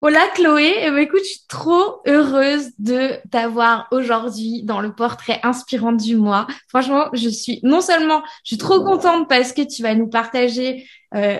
[0.00, 5.40] Hola Chloé, eh ben, écoute, je suis trop heureuse de t'avoir aujourd'hui dans le portrait
[5.42, 6.46] inspirant du mois.
[6.68, 10.88] Franchement, je suis non seulement, je suis trop contente parce que tu vas nous partager
[11.16, 11.38] euh,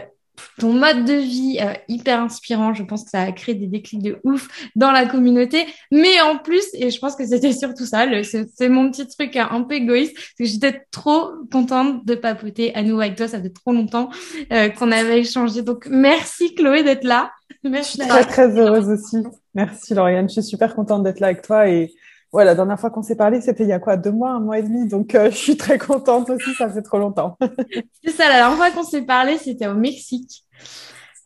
[0.58, 2.74] ton mode de vie euh, hyper inspirant.
[2.74, 5.66] Je pense que ça a créé des déclics de ouf dans la communauté.
[5.90, 9.62] Mais en plus, et je pense que c'était surtout ça, c'est mon petit truc un
[9.62, 13.28] peu égoïste, parce que j'étais trop contente de papoter à nouveau avec toi.
[13.28, 14.10] Ça fait trop longtemps
[14.52, 15.62] euh, qu'on avait échangé.
[15.62, 17.30] Donc, merci Chloé d'être là.
[17.64, 17.98] Merci.
[17.98, 19.16] Je suis très, très heureuse aussi.
[19.54, 20.28] Merci Lauriane.
[20.28, 21.92] Je suis super contente d'être là avec toi et
[22.30, 24.40] voilà, la dernière fois qu'on s'est parlé, c'était il y a quoi Deux mois, un
[24.40, 24.86] mois et demi.
[24.86, 27.38] Donc, euh, je suis très contente aussi, ça fait trop longtemps.
[28.04, 30.44] c'est ça, la dernière fois qu'on s'est parlé, c'était au Mexique.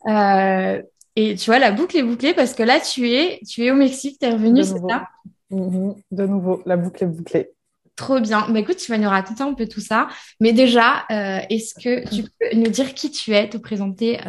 [0.07, 0.81] Euh,
[1.15, 3.75] et tu vois, la boucle est bouclée parce que là, tu es, tu es au
[3.75, 5.07] Mexique, tu es revenu, c'est ça?
[5.51, 5.95] Mm-hmm.
[6.11, 7.51] De nouveau, la boucle est bouclée.
[7.95, 8.47] Trop bien.
[8.49, 10.07] Bah, écoute, tu vas nous raconter un peu tout ça.
[10.39, 14.19] Mais déjà, euh, est-ce que tu peux nous dire qui tu es, te présenter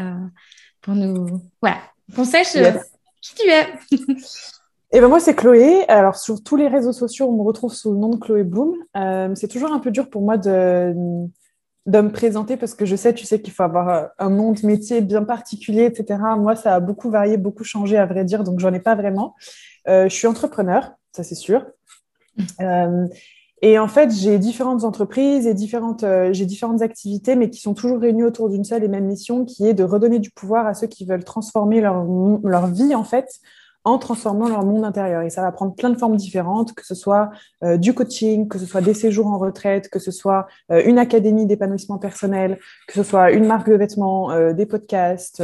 [0.82, 1.40] pour nous.
[1.62, 1.78] Voilà,
[2.14, 2.52] qu'on sache
[3.22, 3.72] qui tu es?
[4.94, 5.84] Et ben moi, c'est Chloé.
[5.88, 8.76] Alors, sur tous les réseaux sociaux, on me retrouve sous le nom de Chloé Bloom.
[8.96, 10.94] Euh, c'est toujours un peu dur pour moi de,
[11.84, 15.00] me présenter parce que je sais, tu sais qu'il faut avoir un nom de métier
[15.00, 16.20] bien particulier, etc.
[16.38, 19.34] Moi, ça a beaucoup varié, beaucoup changé, à vrai dire, donc j'en ai pas vraiment.
[19.88, 21.66] Euh, je suis entrepreneur, ça c'est sûr.
[22.60, 23.08] Euh,
[23.62, 27.98] et en fait, j'ai différentes entreprises et différentes, j'ai différentes activités, mais qui sont toujours
[27.98, 30.86] réunies autour d'une seule et même mission, qui est de redonner du pouvoir à ceux
[30.86, 32.04] qui veulent transformer leur,
[32.44, 33.40] leur vie, en fait,
[33.84, 35.22] en transformant leur monde intérieur.
[35.22, 37.30] Et ça va prendre plein de formes différentes, que ce soit
[37.62, 40.98] euh, du coaching, que ce soit des séjours en retraite, que ce soit euh, une
[40.98, 45.42] académie d'épanouissement personnel, que ce soit une marque de vêtements, euh, des podcasts,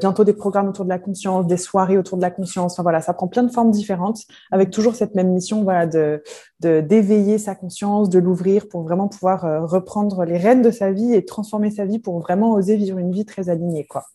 [0.00, 2.72] bientôt des programmes autour de la conscience, des soirées autour de la conscience.
[2.72, 6.22] Enfin voilà, ça prend plein de formes différentes, avec toujours cette même mission, voilà, de
[6.58, 11.24] d'éveiller sa conscience, de l'ouvrir pour vraiment pouvoir reprendre les rênes de sa vie et
[11.24, 14.06] transformer sa vie pour vraiment oser vivre une vie très alignée, quoi.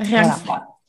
[0.00, 0.22] Rien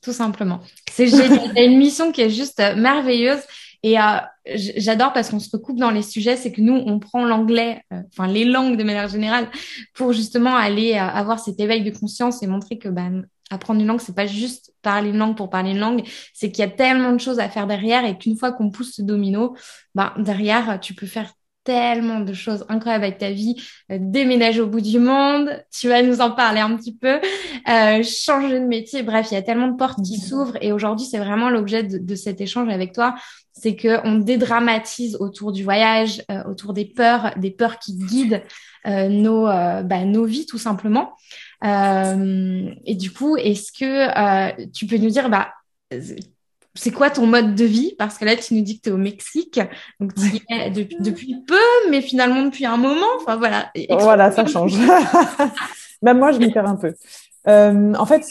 [0.02, 0.60] tout simplement.
[0.92, 1.52] C'est génial.
[1.58, 3.42] une mission qui est juste euh, merveilleuse.
[3.82, 7.24] Et euh, j'adore parce qu'on se recoupe dans les sujets, c'est que nous, on prend
[7.24, 9.50] l'anglais, euh, enfin les langues de manière générale,
[9.94, 14.02] pour justement aller avoir cet éveil de conscience et montrer que ben, apprendre une langue,
[14.02, 17.14] c'est pas juste parler une langue pour parler une langue, c'est qu'il y a tellement
[17.14, 19.56] de choses à faire derrière et qu'une fois qu'on pousse ce domino,
[19.96, 21.32] ben, derrière, tu peux faire
[21.64, 23.56] tellement de choses incroyables avec ta vie.
[23.92, 27.20] Euh, déménager au bout du monde, tu vas nous en parler un petit peu.
[27.68, 30.58] Euh, changer de métier, bref, il y a tellement de portes qui s'ouvrent.
[30.62, 33.16] Et aujourd'hui, c'est vraiment l'objet de, cet échange avec toi,
[33.54, 38.42] c'est que on dédramatise autour du voyage, euh, autour des peurs, des peurs qui guident
[38.86, 41.14] nos bah, nos vies tout simplement.
[41.64, 45.50] et du coup, est-ce que tu peux nous dire bah
[46.80, 47.94] c'est quoi ton mode de vie?
[47.98, 49.60] Parce que là, tu nous dis que tu es au Mexique,
[50.00, 51.56] donc tu y es depuis, peu,
[51.90, 53.06] mais finalement depuis un moment.
[53.18, 53.70] Enfin voilà.
[53.90, 54.74] Voilà, ça change.
[56.02, 56.94] Même moi, je m'y perds un peu.
[57.50, 58.24] Euh, en fait,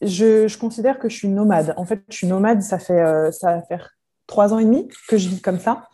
[0.00, 1.74] je, considère que je suis nomade.
[1.76, 3.90] En fait, je suis nomade, ça fait euh, ça va faire
[4.28, 5.88] trois ans et demi que je vis comme ça.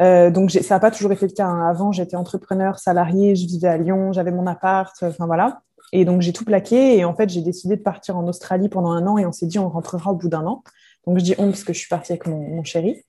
[0.00, 1.46] Euh, donc ça n'a pas toujours été le cas.
[1.46, 1.68] Hein.
[1.68, 5.60] Avant, j'étais entrepreneur, salarié, je vivais à Lyon, j'avais mon appart, enfin voilà.
[5.92, 8.90] Et donc j'ai tout plaqué et en fait j'ai décidé de partir en Australie pendant
[8.90, 10.62] un an et on s'est dit on rentrera au bout d'un an.
[11.06, 13.02] Donc je dis on parce que je suis partie avec mon, chéri.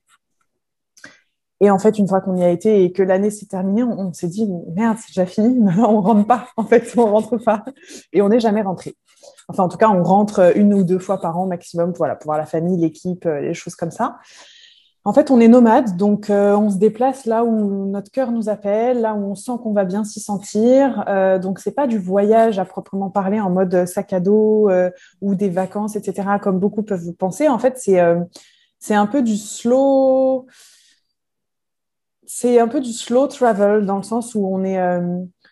[1.60, 4.12] Et en fait, une fois qu'on y a été et que l'année s'est terminée, on,
[4.12, 5.58] s'est dit merde, c'est déjà fini.
[5.78, 6.48] On rentre pas.
[6.56, 7.64] En fait, on rentre pas.
[8.12, 8.94] Et on n'est jamais rentré.
[9.48, 12.38] Enfin, en tout cas, on rentre une ou deux fois par an maximum, pour voir
[12.38, 14.18] la famille, l'équipe, euh, les choses comme ça.
[15.04, 18.48] En fait, on est nomade, donc euh, on se déplace là où notre cœur nous
[18.48, 21.04] appelle, là où on sent qu'on va bien s'y sentir.
[21.08, 24.90] Euh, donc, c'est pas du voyage à proprement parler en mode sac à dos euh,
[25.22, 27.48] ou des vacances, etc., comme beaucoup peuvent penser.
[27.48, 28.20] En fait, c'est euh,
[28.80, 30.46] c'est un peu du slow.
[32.26, 34.78] C'est un peu du slow travel dans le sens où on est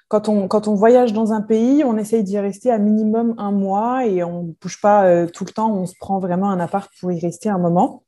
[0.09, 3.51] quand on, quand on voyage dans un pays, on essaye d'y rester à minimum un
[3.51, 5.73] mois et on ne bouge pas tout le temps.
[5.73, 8.05] On se prend vraiment un appart pour y rester un moment.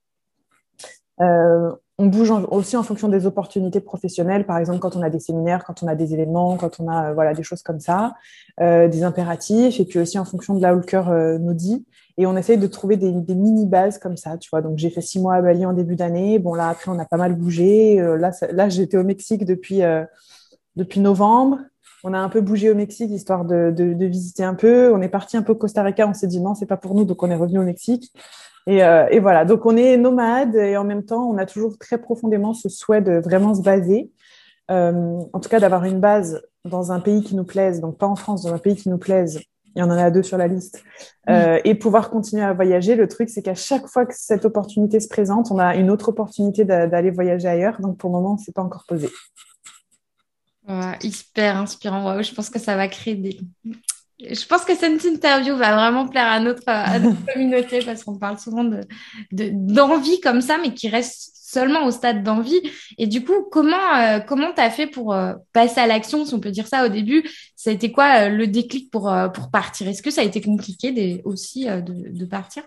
[1.20, 5.18] Euh, on bouge aussi en fonction des opportunités professionnelles, par exemple quand on a des
[5.18, 8.14] séminaires, quand on a des événements, quand on a euh, voilà des choses comme ça,
[8.60, 11.84] euh, des impératifs, et puis aussi en fonction de là où le cœur nous dit.
[12.16, 14.60] Et on essaye de trouver des, mini bases comme ça, tu vois.
[14.60, 16.38] Donc j'ai fait six mois à Bali en début d'année.
[16.38, 17.96] Bon là après on a pas mal bougé.
[17.96, 19.82] là là j'étais au Mexique depuis
[20.76, 21.58] depuis novembre.
[22.04, 24.92] On a un peu bougé au Mexique histoire de, de, visiter un peu.
[24.94, 26.06] On est parti un peu au Costa Rica.
[26.06, 28.12] On s'est dit non c'est pas pour nous donc on est revenu au Mexique.
[28.68, 31.98] Euh, et, voilà, donc on est nomade et en même temps, on a toujours très
[31.98, 34.10] profondément ce souhait de vraiment se baser,
[34.70, 38.06] euh, en tout cas d'avoir une base dans un pays qui nous plaise, donc pas
[38.06, 39.40] en France, dans un pays qui nous plaise.
[39.74, 40.82] Il y en a deux sur la liste.
[41.28, 42.96] Euh, et pouvoir continuer à voyager.
[42.96, 46.08] Le truc, c'est qu'à chaque fois que cette opportunité se présente, on a une autre
[46.08, 47.80] opportunité d'aller voyager ailleurs.
[47.80, 49.08] Donc pour le moment, c'est pas encore posé.
[51.02, 52.20] hyper inspirant.
[52.22, 53.38] je pense que ça va créer des,
[54.20, 58.18] je pense que cette interview va vraiment plaire à notre, à notre communauté parce qu'on
[58.18, 58.80] parle souvent de,
[59.30, 62.60] d'envie comme ça, mais qui reste seulement au stade d'envie.
[62.98, 66.40] Et du coup, comment euh, comment t'as fait pour euh, passer à l'action, si on
[66.40, 67.28] peut dire ça au début?
[67.54, 69.88] Ça a été quoi euh, le déclic pour pour partir?
[69.88, 72.64] Est-ce que ça a été compliqué aussi de, de, partir?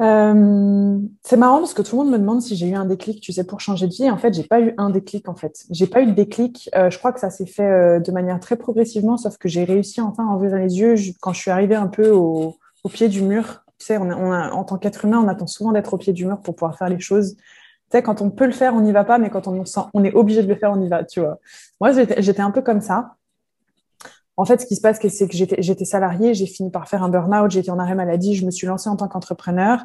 [0.00, 3.32] C'est marrant parce que tout le monde me demande si j'ai eu un déclic, tu
[3.32, 4.10] sais, pour changer de vie.
[4.10, 5.28] En fait, j'ai pas eu un déclic.
[5.28, 6.68] En fait, j'ai pas eu de déclic.
[6.74, 10.28] je crois que ça s'est fait de manière très progressivement, sauf que j'ai réussi enfin
[10.28, 12.56] à ouvrir les yeux quand je suis arrivée un peu au,
[12.92, 16.12] pied du mur tu sais, en tant qu'être humain, on attend souvent d'être au pied
[16.12, 17.34] du mur pour pouvoir faire les choses.
[17.34, 17.42] Tu
[17.90, 20.14] sais, quand on peut le faire, on n'y va pas, mais quand on, on est
[20.14, 21.40] obligé de le faire, on y va, tu vois.
[21.80, 23.16] Moi, j'étais un peu comme ça.
[24.36, 27.08] En fait, ce qui se passe, c'est que j'étais salariée, j'ai fini par faire un
[27.08, 29.84] burn-out, j'étais en arrêt maladie, je me suis lancée en tant qu'entrepreneur.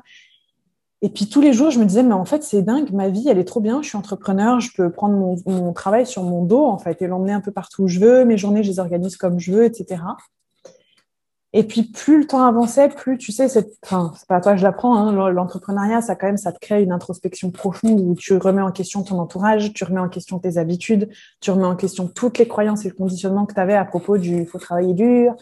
[1.02, 3.28] Et puis tous les jours, je me disais, mais en fait, c'est dingue, ma vie,
[3.28, 6.44] elle est trop bien, je suis entrepreneur, je peux prendre mon, mon travail sur mon
[6.44, 8.80] dos, en fait, et l'emmener un peu partout où je veux, mes journées, je les
[8.80, 10.02] organise comme je veux, etc.
[11.57, 14.63] Et puis, plus le temps avançait, plus, tu sais, c'est, pas à toi que je
[14.63, 18.62] l'apprends, hein, l'entrepreneuriat, ça quand même, ça te crée une introspection profonde où tu remets
[18.62, 21.09] en question ton entourage, tu remets en question tes habitudes,
[21.42, 24.19] tu remets en question toutes les croyances et le conditionnement que tu avais à propos
[24.19, 25.33] du faut travailler dur,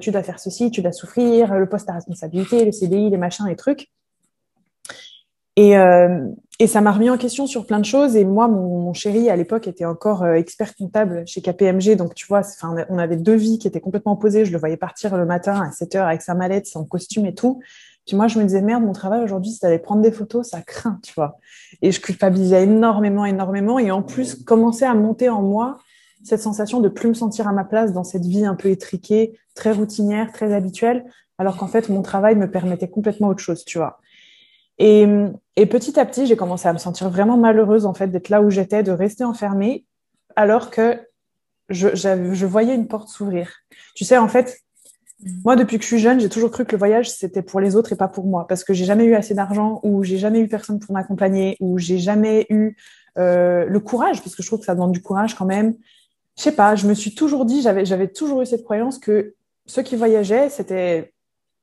[0.00, 3.48] tu dois faire ceci, tu dois souffrir, le poste à responsabilité, le CDI, les machins,
[3.48, 3.88] les trucs.
[5.58, 6.24] Et, euh,
[6.60, 8.14] et ça m'a remis en question sur plein de choses.
[8.14, 11.96] Et moi, mon, chéri, à l'époque, était encore euh, expert comptable chez KPMG.
[11.96, 12.42] Donc, tu vois,
[12.88, 14.44] on avait deux vies qui étaient complètement opposées.
[14.44, 17.34] Je le voyais partir le matin à 7 heures avec sa mallette, son costume et
[17.34, 17.60] tout.
[18.06, 20.62] Puis moi, je me disais, merde, mon travail aujourd'hui, c'est d'aller prendre des photos, ça
[20.62, 21.38] craint, tu vois.
[21.82, 23.80] Et je culpabilisais énormément, énormément.
[23.80, 25.78] Et en plus, commençait à monter en moi
[26.22, 29.36] cette sensation de plus me sentir à ma place dans cette vie un peu étriquée,
[29.56, 31.04] très routinière, très habituelle,
[31.36, 33.98] alors qu'en fait, mon travail me permettait complètement autre chose, tu vois.
[34.78, 35.06] Et,
[35.56, 38.42] et petit à petit, j'ai commencé à me sentir vraiment malheureuse en fait d'être là
[38.42, 39.84] où j'étais, de rester enfermée,
[40.36, 40.98] alors que
[41.68, 43.52] je, je voyais une porte s'ouvrir.
[43.94, 44.58] Tu sais, en fait,
[45.20, 45.30] mm.
[45.44, 47.76] moi, depuis que je suis jeune, j'ai toujours cru que le voyage, c'était pour les
[47.76, 48.46] autres et pas pour moi.
[48.46, 51.78] Parce que j'ai jamais eu assez d'argent, ou j'ai jamais eu personne pour m'accompagner, ou
[51.78, 52.76] j'ai jamais eu
[53.18, 55.74] euh, le courage, parce que je trouve que ça demande du courage quand même.
[56.36, 59.34] Je sais pas, je me suis toujours dit, j'avais, j'avais toujours eu cette croyance que
[59.66, 61.12] ceux qui voyageaient, c'était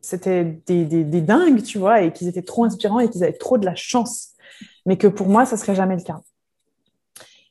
[0.06, 3.58] c'était des, des, dingues, tu vois, et qu'ils étaient trop inspirants et qu'ils avaient trop
[3.58, 4.34] de la chance.
[4.86, 6.22] Mais que pour moi, ça serait jamais le cas.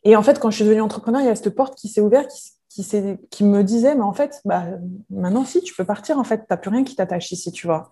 [0.05, 2.01] Et en fait, quand je suis devenue entrepreneur, il y a cette porte qui s'est
[2.01, 2.31] ouverte,
[2.69, 4.65] qui, qui, qui, me disait, mais en fait, bah,
[5.11, 7.67] maintenant, si, tu peux partir, en fait, tu n'as plus rien qui t'attache ici, tu
[7.67, 7.91] vois.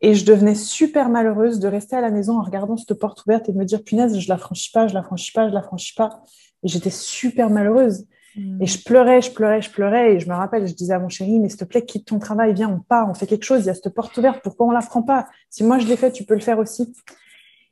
[0.00, 3.48] Et je devenais super malheureuse de rester à la maison en regardant cette porte ouverte
[3.48, 5.62] et de me dire, punaise, je la franchis pas, je la franchis pas, je la
[5.62, 6.22] franchis pas.
[6.62, 8.04] Et j'étais super malheureuse.
[8.60, 10.14] Et je pleurais, je pleurais, je pleurais.
[10.14, 12.18] Et je me rappelle, je disais à mon chéri, mais s'il te plaît, quitte ton
[12.18, 13.62] travail, viens, on part, on fait quelque chose.
[13.62, 14.40] Il y a cette porte ouverte.
[14.42, 15.26] Pourquoi on la prend pas?
[15.50, 16.92] Si moi je l'ai fait, tu peux le faire aussi.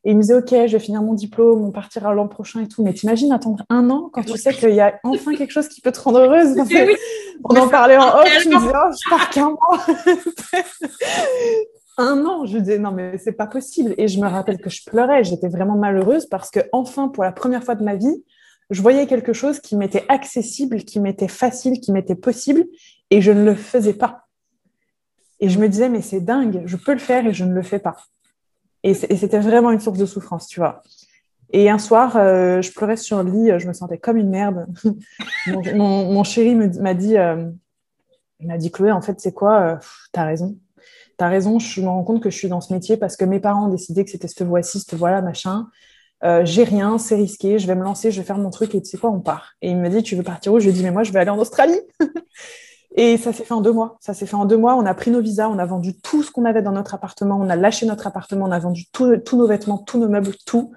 [0.04, 2.68] Et il me disait, OK, je vais finir mon diplôme, on partira l'an prochain et
[2.68, 2.84] tout.
[2.84, 5.80] Mais t'imagines attendre un an quand tu sais qu'il y a enfin quelque chose qui
[5.80, 6.56] peut te rendre heureuse
[7.44, 9.84] On en parlait en off, je me disais, oh, je pars qu'un mois.
[11.98, 13.94] un an, je disais, non, mais c'est pas possible.
[13.98, 17.32] Et je me rappelle que je pleurais, j'étais vraiment malheureuse parce que enfin, pour la
[17.32, 18.22] première fois de ma vie,
[18.70, 22.64] je voyais quelque chose qui m'était accessible, qui m'était facile, qui m'était possible,
[23.10, 24.26] et je ne le faisais pas.
[25.40, 27.62] Et je me disais, mais c'est dingue, je peux le faire et je ne le
[27.62, 27.96] fais pas.
[28.82, 30.82] Et c'était vraiment une source de souffrance, tu vois.
[31.50, 34.66] Et un soir, euh, je pleurais sur le lit, je me sentais comme une merde.
[35.74, 37.50] mon, chéri m'a dit, euh,
[38.40, 39.76] m'a dit, Chloé, en fait, c'est quoi euh,
[40.12, 40.56] T'as raison.
[41.16, 43.40] T'as raison, je me rends compte que je suis dans ce métier parce que mes
[43.40, 45.66] parents ont décidé que c'était cette voie-ci, cette machin.
[46.24, 48.82] Euh, j'ai rien, c'est risqué, je vais me lancer, je vais faire mon truc et
[48.82, 49.54] tu sais quoi, on part.
[49.60, 50.60] Et il me dit, tu veux partir où?
[50.60, 51.80] Je lui dis, mais moi, je vais aller en Australie.
[52.96, 53.98] et ça s'est fait en deux mois.
[54.00, 54.76] Ça s'est fait en deux mois.
[54.76, 57.38] On a pris nos visas, on a vendu tout ce qu'on avait dans notre appartement,
[57.40, 60.72] on a lâché notre appartement, on a vendu tous nos vêtements, tous nos meubles, tout.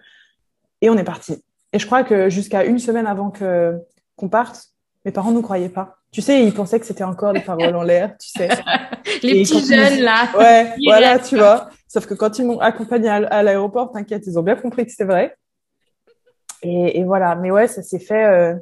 [0.81, 1.41] Et on est parti.
[1.71, 3.77] Et je crois que jusqu'à une semaine avant que
[4.15, 4.69] qu'on parte,
[5.05, 5.97] mes parents ne croyaient pas.
[6.11, 8.49] Tu sais, ils pensaient que c'était encore des paroles en l'air, tu sais.
[9.23, 10.27] Les petits jeunes, là.
[10.37, 11.69] Ouais, voilà, tu vois.
[11.89, 15.05] Sauf que quand ils m'ont accompagné à, l'aéroport, t'inquiète, ils ont bien compris que c'était
[15.05, 15.35] vrai.
[16.61, 17.35] Et, voilà.
[17.35, 18.25] Mais ouais, ça s'est fait.
[18.25, 18.55] Euh,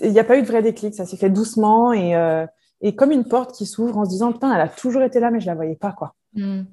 [0.00, 0.94] il n'y a pas eu de vrai déclic.
[0.94, 2.46] Ça s'est fait doucement et, euh,
[2.82, 5.30] et comme une porte qui s'ouvre en se disant putain, elle a toujours été là,
[5.30, 5.94] mais je la voyais pas.
[6.34, 6.64] Hmm.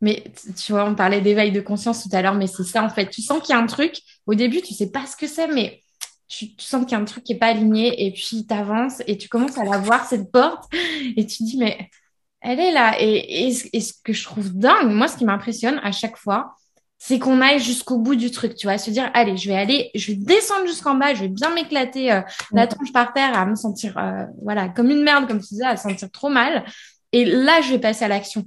[0.00, 0.24] Mais
[0.56, 3.10] tu vois, on parlait d'éveil de conscience tout à l'heure, mais c'est ça en fait.
[3.10, 4.00] Tu sens qu'il y a un truc.
[4.26, 5.80] Au début, tu sais pas ce que c'est, mais
[6.26, 9.02] tu, sens qu'il y a un truc qui est pas aligné et puis tu avances
[9.06, 10.72] et tu commences à la voir cette porte
[11.16, 11.90] et tu dis mais
[12.40, 12.96] elle est là.
[13.00, 16.54] Et, ce que je trouve dingue, moi, ce qui m'impressionne à chaque fois,
[16.98, 19.90] c'est qu'on aille jusqu'au bout du truc, tu vois, se dire, allez, je vais aller,
[19.94, 22.20] je vais descendre jusqu'en bas, je vais bien m'éclater euh,
[22.52, 25.64] la tronche par terre, à me sentir, euh, voilà, comme une merde, comme tu disais,
[25.64, 26.64] à me sentir trop mal.
[27.12, 28.44] Et là, je vais passer à l'action.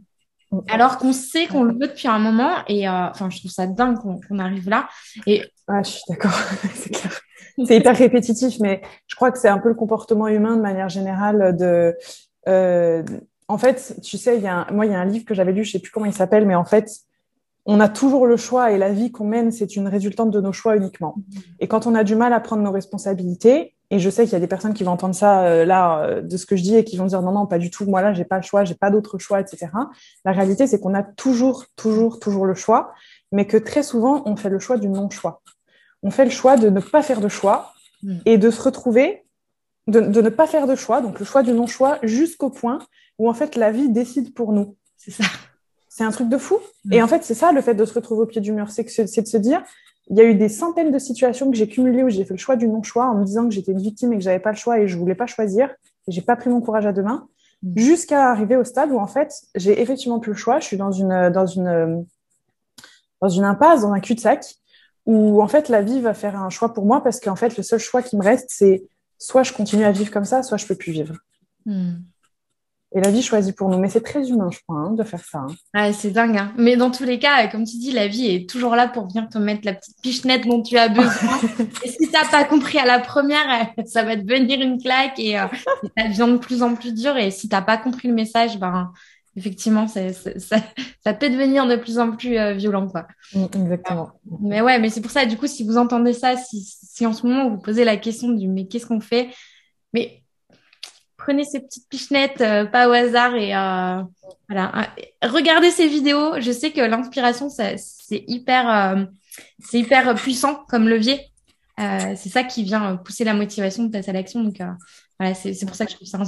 [0.70, 3.66] Alors qu'on sait qu'on le veut depuis un moment, et euh, enfin, je trouve ça
[3.66, 4.88] dingue qu'on arrive là.
[5.26, 6.32] Et ah, je suis d'accord,
[6.76, 7.20] c'est clair.
[7.66, 10.90] C'est hyper répétitif, mais je crois que c'est un peu le comportement humain de manière
[10.90, 11.96] générale de
[13.48, 15.64] en fait, tu sais, y a moi, il y a un livre que j'avais lu,
[15.64, 16.90] je sais plus comment il s'appelle, mais en fait,
[17.66, 20.52] on a toujours le choix et la vie qu'on mène, c'est une résultante de nos
[20.52, 21.16] choix uniquement.
[21.60, 24.36] Et quand on a du mal à prendre nos responsabilités, et je sais qu'il y
[24.36, 26.76] a des personnes qui vont entendre ça euh, là euh, de ce que je dis
[26.76, 28.64] et qui vont dire non non pas du tout, moi là j'ai pas le choix,
[28.64, 29.68] j'ai pas d'autre choix, etc.
[30.26, 32.94] La réalité c'est qu'on a toujours toujours toujours le choix,
[33.32, 35.42] mais que très souvent on fait le choix du non choix.
[36.02, 38.18] On fait le choix de ne pas faire de choix mm.
[38.26, 39.24] et de se retrouver
[39.88, 42.80] de, de ne pas faire de choix, donc le choix du non choix jusqu'au point
[43.20, 44.76] où en fait la vie décide pour nous.
[44.98, 45.24] C'est ça.
[45.90, 46.58] C'est un truc de fou.
[46.92, 48.84] Et en fait, c'est ça le fait de se retrouver au pied du mur, c'est
[49.04, 49.64] de se dire,
[50.10, 52.40] il y a eu des centaines de situations que j'ai cumulées où j'ai fait le
[52.40, 54.58] choix du non-choix en me disant que j'étais une victime et que j'avais pas le
[54.58, 55.70] choix et je voulais pas choisir
[56.08, 57.28] et j'ai pas pris mon courage à deux mains,
[57.62, 57.78] mm.
[57.78, 60.60] jusqu'à arriver au stade où en fait j'ai effectivement plus le choix.
[60.60, 62.06] Je suis dans une dans une
[63.22, 64.56] dans une impasse, dans un cul-de-sac
[65.06, 67.64] où en fait la vie va faire un choix pour moi parce qu'en fait le
[67.64, 68.84] seul choix qui me reste c'est
[69.20, 71.16] soit je continue à vivre comme ça, soit je peux plus vivre.
[71.66, 71.94] Mm.
[72.96, 73.80] Et la vie choisit pour nous.
[73.80, 75.46] Mais c'est très humain, je crois, hein, de faire ça.
[75.74, 75.92] Hein.
[75.94, 76.38] c'est dingue.
[76.38, 76.54] Hein.
[76.58, 79.28] Mais dans tous les cas, comme tu dis, la vie est toujours là pour venir
[79.30, 81.40] te mettre la petite pichenette dont tu as besoin.
[81.84, 85.40] et si t'as pas compris à la première, ça va te venir une claque et,
[85.40, 85.48] euh,
[85.98, 87.18] ça devient de plus en plus dur.
[87.18, 88.92] Et si t'as pas compris le message, ben
[89.36, 93.08] effectivement, ça, ça, peut devenir de plus en plus euh, violent, quoi.
[93.34, 94.12] Mm, exactement.
[94.42, 97.14] Mais ouais, mais c'est pour ça, du coup, si vous entendez ça, si, si en
[97.14, 99.30] ce moment vous posez la question du mais qu'est-ce qu'on fait,
[99.94, 100.23] mais
[101.24, 104.02] prenez ces petites pichenettes, euh, pas au hasard et euh,
[104.50, 104.90] voilà.
[105.22, 106.40] Regardez ces vidéos.
[106.40, 107.78] Je sais que l'inspiration, c'est
[108.28, 109.06] hyper, euh,
[109.60, 111.20] c'est hyper puissant comme levier.
[111.78, 114.44] c'est ça qui vient pousser la motivation de passer à l'action.
[114.44, 114.58] Donc
[115.20, 116.20] voilà, c'est pour ça que je trouve ça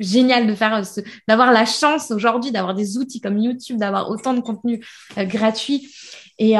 [0.00, 0.80] génial de faire
[1.26, 4.84] d'avoir la chance aujourd'hui d'avoir des outils comme YouTube, d'avoir autant de contenu
[5.16, 5.88] gratuit.
[6.38, 6.54] Et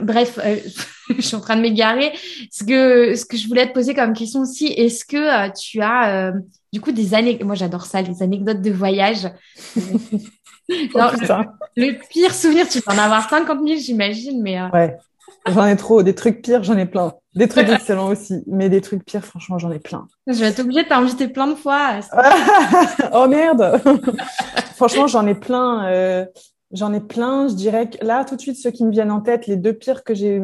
[0.00, 0.38] bref,
[1.16, 2.12] je suis en train de m'égarer.
[2.50, 6.32] Ce que ce que je voulais te poser comme question aussi, est-ce que tu as
[6.72, 9.28] du coup, des années, moi j'adore ça, les anecdotes de voyage.
[10.70, 11.00] Oh,
[11.76, 14.60] le, pire souvenir, tu peux en avoir 50 000, j'imagine, mais.
[14.60, 14.98] Euh, ouais,
[15.46, 16.02] j'en ai trop.
[16.02, 17.14] Des trucs pires, j'en ai plein.
[17.34, 20.06] Des trucs excellents aussi, mais des trucs pires, franchement, j'en ai plein.
[20.26, 22.00] Je vais être obligée de t'inviter plein de fois.
[23.14, 23.80] oh merde
[24.76, 25.86] Franchement, j'en ai plein.
[25.86, 26.26] Euh,
[26.72, 27.48] j'en ai plein.
[27.48, 29.72] Je dirais que là, tout de suite, ceux qui me viennent en tête, les deux
[29.72, 30.40] pires que j'ai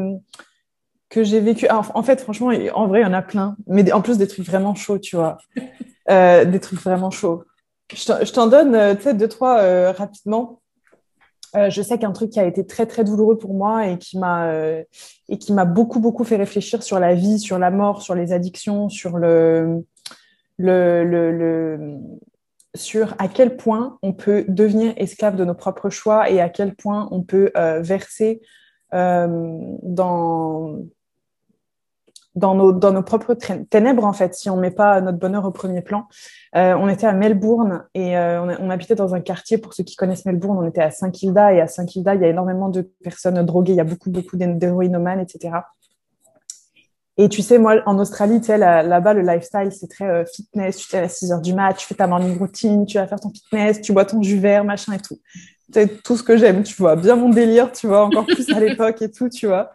[1.10, 1.68] que j'ai vécu.
[1.70, 3.56] En fait, franchement, en vrai, il y en a plein.
[3.66, 5.38] Mais en plus, des trucs vraiment chauds, tu vois.
[6.10, 7.44] Euh, des trucs vraiment chauds.
[7.90, 10.60] Je t'en donne, euh, tu sais, deux, trois euh, rapidement.
[11.54, 14.52] je sais qu'un truc qui a été très, très douloureux pour moi et qui m'a
[15.30, 18.34] et qui m'a beaucoup, beaucoup fait réfléchir sur la vie, sur la mort, sur les
[18.34, 19.82] addictions, sur le,
[20.58, 21.98] le, le, le
[22.74, 26.74] sur à quel point on peut devenir esclave de nos propres choix et à quel
[26.74, 27.52] point on peut
[27.82, 28.40] verser
[28.92, 30.84] dans
[32.34, 33.34] dans nos, propres
[33.70, 36.06] ténèbres, en fait, si on met pas notre bonheur au premier plan.
[36.56, 39.94] Euh, on était à Melbourne et euh, on, habitait dans un quartier, pour ceux qui
[39.94, 43.40] connaissent Melbourne, on était à Saint-Kilda et à Saint-Kilda, il y a énormément de personnes
[43.44, 45.54] droguées, il y a beaucoup, beaucoup d'héroïnomanes, etc.
[47.16, 50.78] Et tu sais, moi, en Australie, tu sais, là-bas, le lifestyle, c'est très euh, fitness.
[50.78, 53.20] Tu te à 6 heures du mat, tu fais ta morning routine, tu vas faire
[53.20, 55.18] ton fitness, tu bois ton jus vert, machin et tout.
[55.72, 56.96] C'est tout ce que j'aime, tu vois.
[56.96, 59.72] Bien mon délire, tu vois, encore plus à l'époque et tout, tu vois.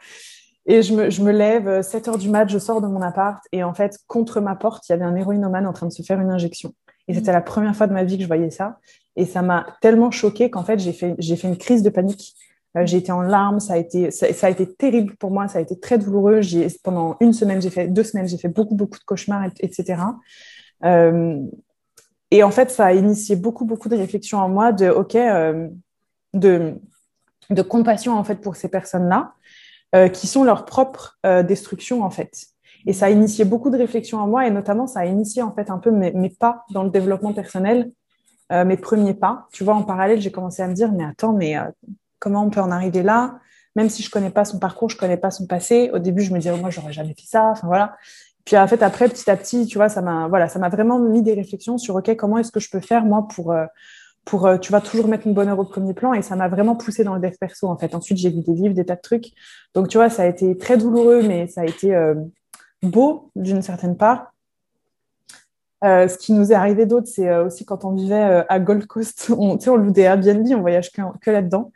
[0.65, 3.01] Et je me, je me lève, 7 euh, heures du mat, je sors de mon
[3.01, 5.93] appart et en fait, contre ma porte, il y avait un héroïnomane en train de
[5.93, 6.73] se faire une injection.
[7.07, 8.77] Et c'était la première fois de ma vie que je voyais ça.
[9.15, 12.35] Et ça m'a tellement choquée qu'en fait, j'ai fait, j'ai fait une crise de panique.
[12.77, 15.57] Euh, j'ai été en larmes, ça a été, ça, a été terrible pour moi, ça
[15.59, 16.41] a été très douloureux.
[16.41, 20.01] J'ai, pendant une semaine, j'ai fait deux semaines, j'ai fait beaucoup, beaucoup de cauchemars, etc.
[20.85, 21.41] Euh,
[22.31, 25.67] et en fait, ça a initié beaucoup, beaucoup de réflexions en moi de, ok, euh,
[26.33, 26.75] de,
[27.49, 29.33] de compassion en fait pour ces personnes-là.
[30.13, 32.45] Qui sont leur propre destruction en fait.
[32.85, 35.51] Et ça a initié beaucoup de réflexions en moi et notamment ça a initié en
[35.51, 37.91] fait un peu mes, mes pas dans le développement personnel,
[38.51, 39.47] mes premiers pas.
[39.51, 41.55] Tu vois, en parallèle, j'ai commencé à me dire mais attends, mais
[42.19, 43.39] comment on peut en arriver là
[43.75, 45.89] Même si je connais pas son parcours, je connais pas son passé.
[45.93, 47.49] Au début, je me disais moi j'aurais jamais fait ça.
[47.51, 47.95] Enfin voilà.
[48.45, 50.99] Puis en fait après petit à petit, tu vois, ça m'a voilà, ça m'a vraiment
[50.99, 53.53] mis des réflexions sur ok comment est-ce que je peux faire moi pour
[54.29, 56.75] pour, euh, tu vas toujours mettre mon bonheur au premier plan et ça m'a vraiment
[56.75, 57.95] poussé dans le dev perso en fait.
[57.95, 59.31] Ensuite, j'ai vu des livres, des tas de trucs.
[59.73, 62.13] Donc, tu vois, ça a été très douloureux, mais ça a été euh,
[62.83, 64.33] beau d'une certaine part.
[65.83, 69.31] Euh, ce qui nous est arrivé d'autre, c'est aussi quand on vivait à Gold Coast,
[69.37, 71.71] on, on loue des Airbnb, on voyage que, que là-dedans.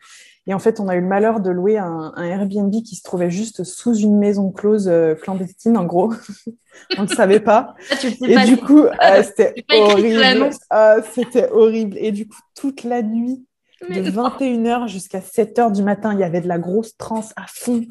[0.45, 3.03] Et en fait, on a eu le malheur de louer un, un Airbnb qui se
[3.03, 6.13] trouvait juste sous une maison close euh, clandestine, en gros.
[6.97, 7.75] on ne savait pas.
[7.89, 7.95] Ah,
[8.27, 10.49] et du coup, euh, c'était horrible.
[10.69, 11.97] Ah, c'était horrible.
[11.97, 13.45] Et du coup, toute la nuit,
[13.89, 17.85] de 21h jusqu'à 7h du matin, il y avait de la grosse transe à fond.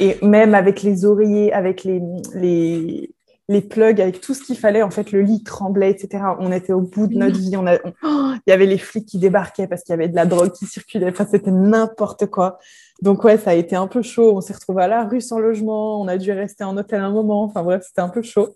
[0.00, 2.00] Et même avec les oreillers, avec les,
[2.34, 3.10] les,
[3.48, 4.82] les plugs avec tout ce qu'il fallait.
[4.82, 6.24] En fait, le lit tremblait, etc.
[6.38, 7.56] On était au bout de notre vie.
[7.56, 10.16] On a, oh, il y avait les flics qui débarquaient parce qu'il y avait de
[10.16, 11.10] la drogue qui circulait.
[11.10, 12.58] Enfin, c'était n'importe quoi.
[13.02, 14.36] Donc ouais, ça a été un peu chaud.
[14.36, 16.00] On s'est retrouvé à la rue sans logement.
[16.00, 17.44] On a dû rester en hôtel un moment.
[17.44, 18.54] Enfin bref, c'était un peu chaud.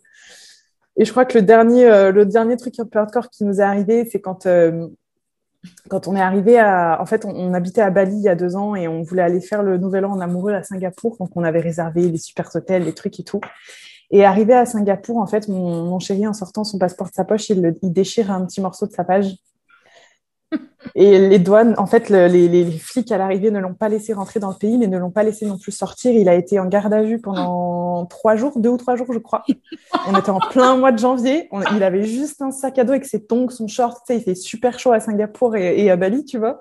[0.99, 3.61] Et je crois que le dernier, euh, le dernier truc un peu hardcore qui nous
[3.61, 4.87] est arrivé, c'est quand euh,
[5.89, 8.57] quand on est arrivé à, en fait, on, habitait à Bali il y a deux
[8.57, 11.45] ans et on voulait aller faire le Nouvel An en amoureux à Singapour, donc on
[11.45, 13.41] avait réservé les super hôtels, les trucs et tout.
[14.11, 17.51] Et arrivé à Singapour, en fait, mon, chéri, en sortant son passeport de sa poche,
[17.51, 19.37] il, il déchire un petit morceau de sa page
[20.95, 24.51] et les douanes, en fait, les, flics à l'arrivée ne l'ont pas laissé rentrer dans
[24.51, 26.13] le pays, mais ne l'ont pas laissé non plus sortir.
[26.13, 29.19] Il a été en garde à vue pendant trois jours, deux ou trois jours, je
[29.19, 29.45] crois.
[30.09, 31.49] On était en plein mois de janvier.
[31.75, 33.99] il avait juste un sac à dos avec ses tongs, son short.
[34.07, 36.61] Tu sais, il fait super chaud à Singapour et, à Bali, tu vois.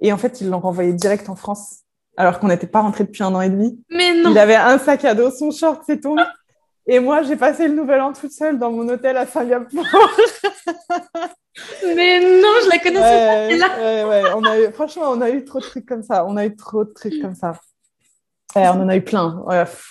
[0.00, 1.80] Et en fait, ils l'ont renvoyé direct en France,
[2.16, 3.80] alors qu'on n'était pas rentré depuis un an et demi.
[3.90, 4.30] Mais non.
[4.30, 6.16] Il avait un sac à dos, son short, ses tongs.
[6.86, 9.84] Et moi, j'ai passé le nouvel an toute seule dans mon hôtel à Singapour.
[11.84, 13.56] Mais non, je la connaissais pas.
[13.56, 14.06] Là.
[14.06, 16.24] Ouais, on a eu, franchement, on a eu trop de trucs comme ça.
[16.26, 17.58] On a eu trop de trucs comme ça.
[18.54, 19.44] on en a eu plein.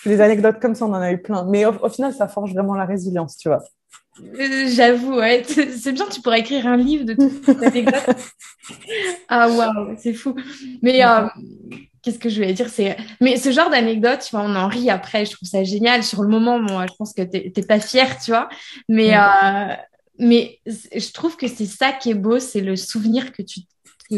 [0.04, 1.44] les anecdotes comme ça, on en a eu plein.
[1.44, 3.62] Mais au, final, ça forge vraiment la résilience, tu vois.
[4.22, 5.42] Euh, j'avoue, ouais.
[5.44, 8.16] C'est bien, tu pourrais écrire un livre de toutes ces anecdotes.
[9.28, 10.34] ah, waouh, c'est fou.
[10.80, 11.26] Mais euh,
[12.06, 14.90] qu'est-ce que je voulais dire c'est mais ce genre d'anecdote tu vois on en rit
[14.90, 18.16] après je trouve ça génial sur le moment moi je pense que t'es pas fière
[18.20, 18.48] tu vois.
[18.88, 19.74] Mais euh,
[20.20, 23.62] mais je trouve que c'est ça qui est beau c'est le souvenir que tu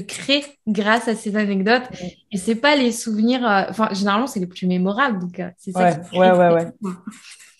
[0.06, 1.84] crées grâce à ces anecdotes.
[2.30, 5.72] Et c'est pas les souvenirs euh, enfin généralement c'est les plus mémorables donc euh, c'est
[5.72, 6.66] ça ouais, ouais, ouais,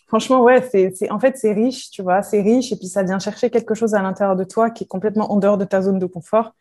[0.08, 3.18] Franchement, ouais, c'est, en fait, c'est riche, tu vois, c'est riche, et puis ça vient
[3.18, 5.98] chercher quelque chose à l'intérieur de toi qui est complètement en dehors de ta zone
[5.98, 6.54] de confort.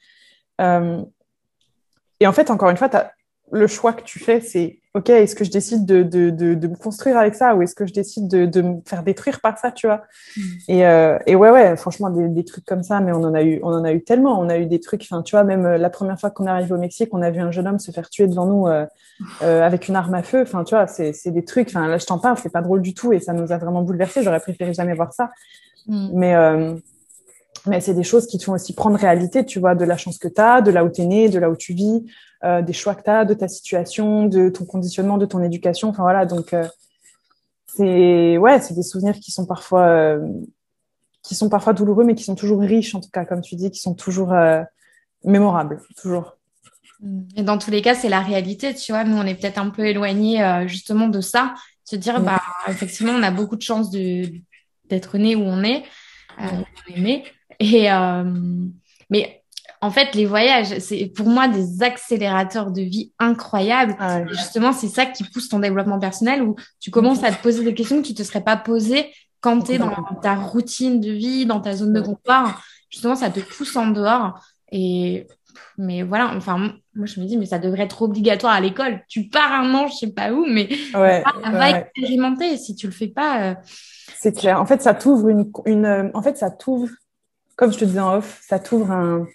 [0.60, 3.14] et en fait, encore une fois, tu as
[3.52, 6.76] le choix que tu fais, c'est OK, est-ce que je décide de, de, de, me
[6.76, 9.72] construire avec ça ou est-ce que je décide de, de, me faire détruire par ça,
[9.72, 10.04] tu vois?
[10.36, 10.42] Mm.
[10.70, 13.44] et, euh, et, ouais, ouais, franchement, des, des, trucs comme ça, mais on en a
[13.44, 14.40] eu, on en a eu tellement.
[14.40, 16.50] On a eu des trucs, enfin, tu vois, même euh, la première fois qu'on est
[16.50, 18.86] arrivé au Mexique, on a vu un jeune homme se faire tuer devant nous euh,
[19.44, 20.42] euh avec une arme à feu.
[20.42, 22.96] Enfin, tu vois, c'est des trucs, enfin, là, je t'en parle, c'est pas drôle du
[22.96, 24.24] tout et ça nous a vraiment bouleversés.
[24.24, 25.32] J'aurais préféré jamais voir ça.
[25.86, 26.10] Mm.
[26.14, 26.36] Mais,
[27.66, 30.18] mais c'est des choses qui te font aussi prendre réalité, tu vois, de la chance
[30.18, 32.06] que tu as, de là où tu es né, de là où tu vis,
[32.44, 35.90] euh, des choix que tu as, de ta situation, de ton conditionnement, de ton éducation.
[35.90, 36.68] Enfin voilà, donc euh,
[37.66, 40.28] c'est ouais, c'est des souvenirs qui sont parfois euh,
[41.24, 43.72] qui sont parfois douloureux, mais qui sont toujours riches en tout cas, comme tu dis,
[43.72, 44.34] qui sont toujours
[45.26, 46.38] mémorables, toujours.
[47.36, 49.04] Et dans tous les cas, c'est la réalité, tu vois.
[49.04, 53.24] Nous, on est peut-être un peu éloignés justement de ça, se dire, bah, effectivement, on
[53.24, 54.32] a beaucoup de chance de
[54.86, 55.84] d'être né où on est,
[56.40, 57.24] on est né.
[57.60, 57.88] Et
[59.10, 59.44] mais
[59.80, 63.96] en fait, les voyages, c'est pour moi des accélérateurs de vie incroyables.
[64.00, 67.64] Ah justement, c'est ça qui pousse ton développement personnel où tu commences à te poser
[67.64, 71.12] des questions que tu te serais pas posées quand tu es dans ta routine de
[71.12, 72.62] vie, dans ta zone de confort.
[72.90, 74.40] Justement, ça te pousse en dehors.
[74.72, 75.28] Et
[75.78, 76.58] mais voilà, enfin,
[76.96, 79.02] moi je me dis, mais ça devrait être obligatoire à l'école.
[79.08, 82.58] Tu pars un an, je sais pas où, mais ouais, va, expérimenter.
[82.58, 83.56] Si tu le fais pas, euh,
[84.16, 84.60] c'est clair.
[84.60, 86.90] En fait, ça t'ouvre une, une, en fait, ça t'ouvre,
[87.58, 89.28] comme je te disais en off, ça t'ouvre un,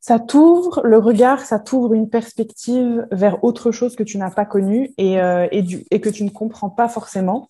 [0.00, 4.44] ça t'ouvre le regard, ça t'ouvre une perspective vers autre chose que tu n'as pas
[4.44, 7.48] connu et, euh, et, du, et que tu ne comprends pas forcément.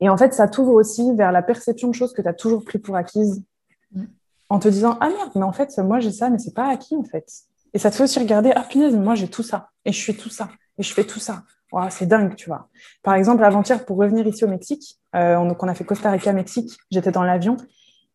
[0.00, 2.64] Et en fait, ça t'ouvre aussi vers la perception de choses que tu as toujours
[2.64, 3.44] pris pour acquises
[3.92, 4.04] mm.
[4.48, 6.96] en te disant Ah merde, mais en fait, moi j'ai ça, mais c'est pas acquis
[6.96, 7.30] en fait.
[7.74, 10.16] Et ça te fait aussi regarder Ah punaise, moi j'ai tout ça, et je suis
[10.16, 11.42] tout ça, et je fais tout ça.
[11.90, 12.68] C'est dingue, tu vois.
[13.02, 16.10] Par exemple, avant-hier, pour revenir ici au Mexique, euh, on, donc on a fait Costa
[16.10, 17.56] Rica, Mexique, j'étais dans l'avion,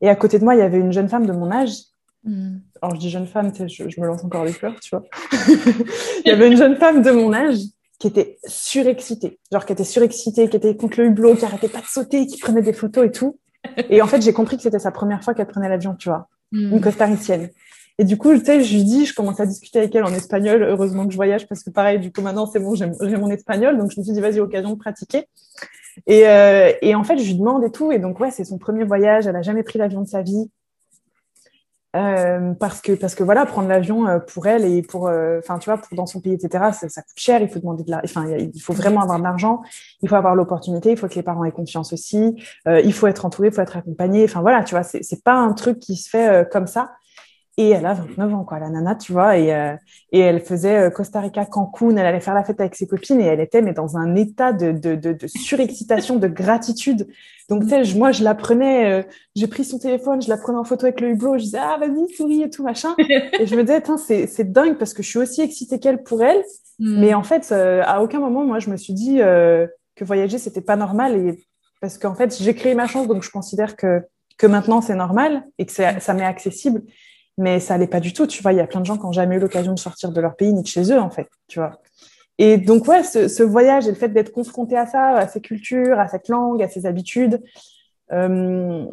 [0.01, 1.73] et à côté de moi, il y avait une jeune femme de mon âge
[2.23, 2.59] Hmm.
[2.81, 5.03] Alors, je dis jeune femme, je, je, me lance encore des fleurs, tu vois.
[6.25, 7.57] il y avait une jeune femme de mon âge
[7.99, 9.39] qui était surexcitée.
[9.51, 12.39] Genre, qui était surexcitée, qui était contre le hublot, qui arrêtait pas de sauter, qui
[12.39, 13.39] prenait des photos et tout.
[13.89, 16.27] Et en fait, j'ai compris que c'était sa première fois qu'elle prenait l'avion, tu vois.
[16.51, 16.73] Hmm.
[16.73, 17.49] Une costaricienne.
[17.99, 20.13] Et du coup, tu sais, je lui dis, je commence à discuter avec elle en
[20.13, 20.63] espagnol.
[20.63, 23.77] Heureusement que je voyage parce que pareil, du coup, maintenant, c'est bon, j'ai mon espagnol.
[23.77, 25.27] Donc, je me suis dit, vas-y, occasion de pratiquer.
[26.08, 27.91] Et, euh, et en fait, je lui demande et tout.
[27.91, 29.27] Et donc, ouais, c'est son premier voyage.
[29.27, 30.49] Elle a jamais pris l'avion de sa vie.
[31.95, 35.69] Euh, parce que parce que voilà prendre l'avion euh, pour elle et pour enfin tu
[35.69, 38.60] vois dans son pays etc ça, coûte cher il faut demander de la enfin il
[38.60, 39.62] faut vraiment avoir de l'argent
[40.01, 43.25] il faut avoir l'opportunité il faut que les parents aient confiance aussi il faut être
[43.25, 46.10] entouré il faut être accompagné enfin voilà tu vois c'est pas un truc qui se
[46.10, 46.93] fait comme ça
[47.57, 49.37] et elle a 29 ans, quoi, la nana, tu vois.
[49.37, 49.75] Et, euh,
[50.11, 51.95] et elle faisait euh, Costa Rica, Cancun.
[51.97, 54.53] Elle allait faire la fête avec ses copines et elle était mais dans un état
[54.53, 57.07] de, de, de, de surexcitation, de gratitude.
[57.49, 59.03] Donc, tu sais, moi, je la prenais, euh,
[59.35, 61.37] j'ai pris son téléphone, je la prenais en photo avec le hublot.
[61.37, 62.95] Je disais, ah, vas-y, souris et tout, machin.
[62.97, 66.23] et je me disais, c'est, c'est dingue parce que je suis aussi excitée qu'elle pour
[66.23, 66.43] elle.
[66.79, 67.01] Hmm.
[67.01, 69.19] Mais en fait, à aucun moment, moi, je me suis dit,
[69.95, 71.17] que voyager, c'était pas normal.
[71.17, 71.45] Et
[71.81, 74.01] parce qu'en fait, j'ai créé ma chance, donc je considère que,
[74.37, 76.81] que maintenant c'est normal et que ça m'est accessible.
[77.38, 78.54] Mais ça allait pas du tout, tu vois.
[78.54, 80.36] Il y a plein de gens qui n'ont jamais eu l'occasion de sortir de leur
[80.36, 81.82] pays ni de chez eux, en fait, tu vois.
[82.38, 85.41] Et donc, ouais, ce, ce voyage et le fait d'être confronté à ça, à ces
[85.41, 87.41] cultures, à cette langue, à ces habitudes,
[88.12, 88.86] euh,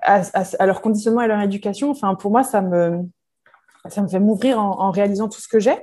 [0.00, 3.00] à, à, leur conditionnement et leur éducation, enfin, pour moi, ça me,
[3.88, 5.76] ça me fait m'ouvrir en, en, réalisant tout ce que j'ai.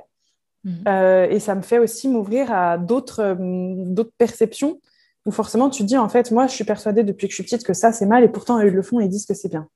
[0.64, 0.70] Mmh.
[0.86, 4.80] Euh, et ça me fait aussi m'ouvrir à d'autres euh, d'autres perceptions
[5.26, 7.42] où forcément tu te dis en fait moi je suis persuadée depuis que je suis
[7.42, 9.48] petite que ça c'est mal et pourtant ils le font et ils disent que c'est
[9.48, 9.66] bien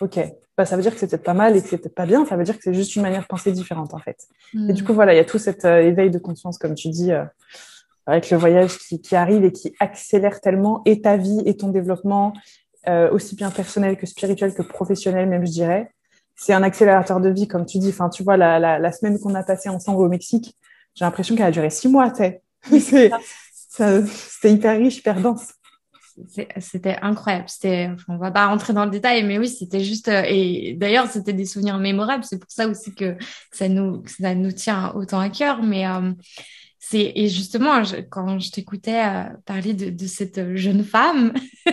[0.00, 0.20] ok
[0.56, 2.44] bah, ça veut dire que c'était pas mal et que c'était pas bien ça veut
[2.44, 4.86] dire que c'est juste une manière de penser différente en fait et du mmh.
[4.86, 7.24] coup voilà il y a tout cet euh, éveil de conscience comme tu dis euh,
[8.06, 11.68] avec le voyage qui, qui, arrive et qui accélère tellement et ta vie et ton
[11.68, 12.32] développement
[12.86, 15.90] euh, aussi bien personnel que spirituel que professionnel même je dirais
[16.36, 17.90] c'est un accélérateur de vie, comme tu dis.
[17.90, 20.56] Enfin, tu vois, la, la, la semaine qu'on a passée ensemble au Mexique,
[20.94, 22.42] j'ai l'impression qu'elle a duré six mois, tu sais.
[23.68, 25.54] C'était hyper riche, hyper dense.
[26.58, 27.46] C'était incroyable.
[27.48, 30.08] C'était, on va pas rentrer dans le détail, mais oui, c'était juste.
[30.08, 32.24] Euh, et d'ailleurs, c'était des souvenirs mémorables.
[32.24, 33.16] C'est pour ça aussi que,
[33.50, 35.62] ça nous, ça nous tient autant à cœur.
[35.62, 36.12] Mais euh,
[36.78, 41.32] c'est et justement, quand je t'écoutais euh, parler de, de, cette jeune femme,
[41.66, 41.72] euh...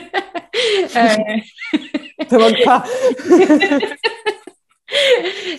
[2.65, 2.83] pas.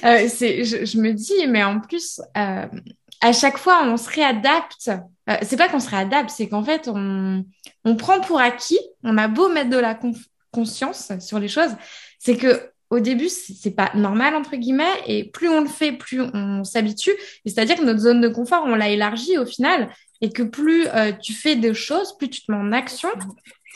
[0.05, 4.91] euh, je, je, me dis, mais en plus, à chaque fois, on se réadapte.
[5.31, 7.45] Euh, c'est pas qu'on se réadapte, c'est qu'en fait, on,
[7.85, 9.99] on prend pour acquis, on a beau mettre de la
[10.51, 11.71] conscience sur les choses,
[12.19, 16.21] c'est que au début, c'est pas normal, entre guillemets, et plus on le fait, plus
[16.21, 17.13] on s'habitue.
[17.47, 19.89] C'est-à-dire que notre zone de confort, on l'a élargie au final,
[20.21, 23.09] et que plus euh, tu fais des choses, plus tu te mets en action,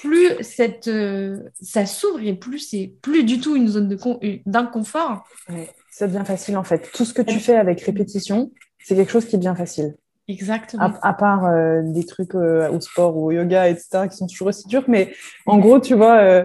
[0.01, 3.97] plus cette, euh, ça s'ouvre et plus c'est plus du tout une zone
[4.45, 5.27] d'inconfort.
[5.49, 6.91] Ouais, ça devient facile en fait.
[6.93, 9.97] Tout ce que tu fais avec répétition, c'est quelque chose qui devient facile.
[10.29, 10.93] Exactement.
[11.03, 14.67] À, part euh, des trucs au sport ou au yoga, etc., qui sont toujours aussi
[14.67, 14.85] durs.
[14.89, 15.15] Mais
[15.47, 16.45] en gros, tu vois,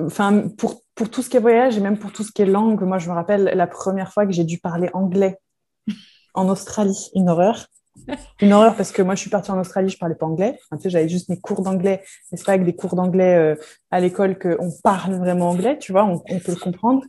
[0.00, 2.46] enfin, pour, pour tout ce qui est voyage et même pour tout ce qui est
[2.46, 5.38] langue, moi, je me rappelle la première fois que j'ai dû parler anglais
[6.34, 7.66] en Australie, une horreur.
[8.40, 10.58] Une horreur parce que moi, je suis partie en Australie, je parlais pas anglais.
[10.72, 13.54] tu sais, j'avais juste mes cours d'anglais, mais c'est pas avec des cours d'anglais euh,
[13.90, 17.02] à l'école qu'on parle vraiment anglais, tu vois, on, on peut le comprendre.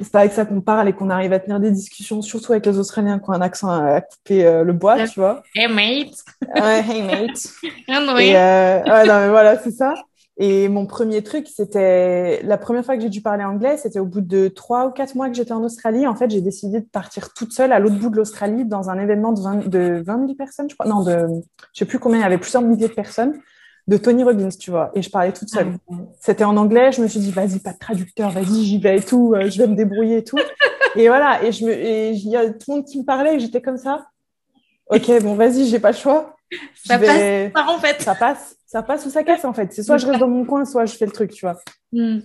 [0.00, 2.66] C'est pas avec ça qu'on parle et qu'on arrive à tenir des discussions, surtout avec
[2.66, 5.42] les Australiens qui ont un accent à, couper euh, le bois, tu vois.
[5.54, 6.14] Hey mate.
[6.54, 7.48] Ouais, hey mate.
[8.20, 9.94] et, euh, ouais, non, mais voilà, c'est ça.
[10.42, 14.06] Et mon premier truc, c'était la première fois que j'ai dû parler anglais, c'était au
[14.06, 16.06] bout de trois ou quatre mois que j'étais en Australie.
[16.06, 18.98] En fait, j'ai décidé de partir toute seule à l'autre bout de l'Australie dans un
[18.98, 20.86] événement de, 20, de 20 personnes, je crois.
[20.86, 21.26] Non, de,
[21.74, 23.38] je sais plus combien, il y avait plusieurs milliers de personnes
[23.90, 24.90] de Tony Robbins, tu vois.
[24.94, 25.74] Et je parlais toute seule.
[25.90, 26.92] Ah c'était en anglais.
[26.92, 29.34] Je me suis dit, vas-y, pas de traducteur, vas-y, j'y vais et tout.
[29.34, 30.38] Euh, je vais me débrouiller et tout.
[30.96, 31.44] et voilà.
[31.44, 33.60] Et je me, et il y a tout le monde qui me parlait et j'étais
[33.60, 34.06] comme ça.
[34.88, 36.36] Ok, bon, vas-y, j'ai pas le choix.
[36.84, 38.02] Ça passe, en fait.
[38.02, 39.72] Ça passe ça passe ou ça casse en fait.
[39.72, 41.58] C'est soit je reste dans mon coin, soit je fais le truc, tu vois.
[41.92, 42.20] Hmm.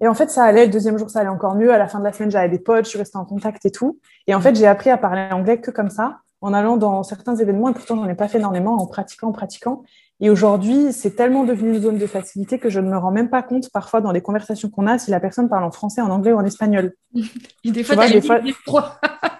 [0.00, 0.66] Et en fait, ça allait.
[0.66, 1.72] Le deuxième jour, ça allait encore mieux.
[1.72, 3.72] À la fin de la semaine, j'avais des potes, je suis restée en contact et
[3.72, 3.98] tout.
[4.28, 7.34] Et en fait, j'ai appris à parler anglais que comme ça, en allant dans certains
[7.34, 7.68] événements.
[7.70, 9.82] Et pourtant, j'en ai pas fait énormément, en pratiquant, en pratiquant.
[10.20, 13.28] Et aujourd'hui, c'est tellement devenu une zone de facilité que je ne me rends même
[13.28, 16.10] pas compte parfois dans les conversations qu'on a si la personne parle en français, en
[16.10, 16.94] anglais ou en espagnol.
[17.64, 18.98] Et des fois, tu des fois...
[19.02, 19.30] ah,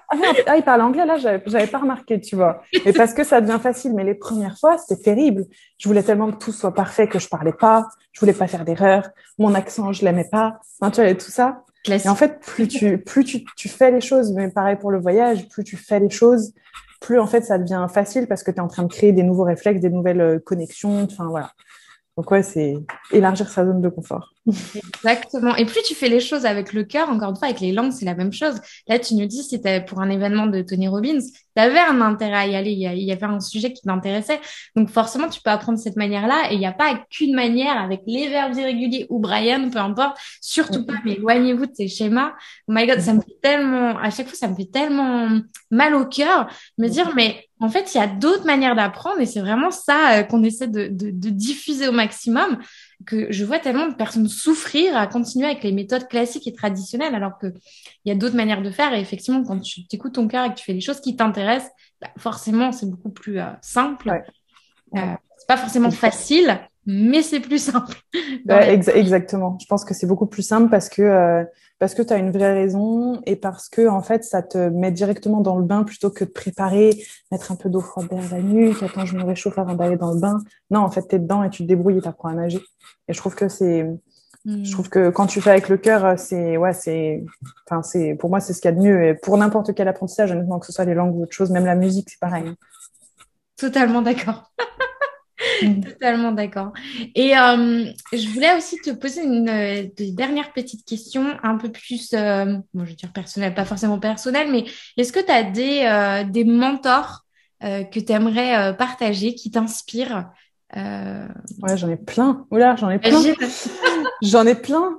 [0.46, 2.62] ah, il parle anglais, là, j'avais pas remarqué, tu vois.
[2.84, 3.94] Mais parce que ça devient facile.
[3.94, 5.46] Mais les premières fois, c'était terrible.
[5.78, 7.88] Je voulais tellement que tout soit parfait que je parlais pas.
[8.12, 9.08] Je voulais pas faire d'erreur.
[9.38, 10.60] Mon accent, je l'aimais pas.
[10.78, 11.62] Enfin, tu vois, tout ça.
[11.88, 14.98] Et en fait, plus tu, plus tu, tu fais les choses, mais pareil pour le
[14.98, 16.52] voyage, plus tu fais les choses,
[17.06, 19.22] plus en fait ça devient facile parce que tu es en train de créer des
[19.22, 21.04] nouveaux réflexes, des nouvelles euh, connexions.
[21.04, 21.52] Enfin voilà.
[22.16, 22.74] Donc ouais, c'est
[23.12, 24.32] élargir sa zone de confort.
[24.46, 25.56] Exactement.
[25.56, 27.92] Et plus tu fais les choses avec le cœur, encore une fois, avec les langues,
[27.92, 28.60] c'est la même chose.
[28.86, 32.34] Là, tu nous dis, c'était pour un événement de Tony Robbins, tu avais un intérêt
[32.34, 34.40] à y aller, il y avait un sujet qui t'intéressait.
[34.76, 36.50] Donc forcément, tu peux apprendre de cette manière-là.
[36.50, 40.16] Et il n'y a pas qu'une manière avec les verbes irréguliers ou Brian, peu importe.
[40.40, 42.32] Surtout pas, mais éloignez-vous de ces schémas.
[42.68, 45.28] Oh my God, ça me fait tellement, à chaque fois, ça me fait tellement
[45.70, 49.26] mal au cœur, me dire, mais en fait, il y a d'autres manières d'apprendre et
[49.26, 52.58] c'est vraiment ça euh, qu'on essaie de, diffuser au maximum
[53.04, 57.14] que je vois tellement de personnes souffrir à continuer avec les méthodes classiques et traditionnelles
[57.14, 57.48] alors que
[58.04, 60.50] il y a d'autres manières de faire et effectivement quand tu écoutes ton cœur et
[60.50, 64.08] que tu fais les choses qui t'intéressent, bah, forcément c'est beaucoup plus euh, simple.
[64.08, 64.24] Ouais.
[64.96, 67.96] Euh, c'est pas forcément facile, mais c'est plus simple.
[68.94, 69.58] exactement.
[69.60, 71.44] Je pense que c'est beaucoup plus simple parce que euh,
[71.78, 74.90] parce que tu as une vraie raison et parce que en fait ça te met
[74.90, 76.90] directement dans le bain plutôt que de préparer,
[77.30, 80.12] mettre un peu d'eau froide derrière la nuque, attends je me réchauffe avant d'aller dans
[80.12, 80.38] le bain.
[80.70, 82.62] Non, en fait tu es dedans et tu te débrouilles et tu apprends à nager.
[83.08, 83.84] Et je trouve que c'est
[84.44, 84.64] hmm.
[84.64, 87.24] je trouve que quand tu fais avec le cœur, c'est ouais, c'est
[87.66, 89.88] enfin c'est pour moi c'est ce qu'il y a de mieux et pour n'importe quel
[89.88, 92.54] apprentissage honnêtement que ce soit les langues ou autre chose, même la musique, c'est pareil.
[93.56, 94.50] Totalement d'accord.
[95.82, 96.72] Totalement d'accord.
[97.14, 102.12] Et euh, je voulais aussi te poser une euh, dernière petite question, un peu plus,
[102.12, 104.64] euh, je vais dire personnelle, pas forcément personnelle, mais
[104.96, 107.22] est-ce que tu as des, des mentors
[107.60, 110.30] que tu aimerais partager, qui t'inspirent
[110.74, 112.46] Ouais, j'en ai plein.
[112.50, 113.22] Oula, j'en ai plein.
[114.22, 114.98] j'en ai plein.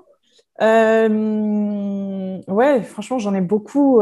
[2.48, 4.02] ouais, franchement, j'en ai beaucoup.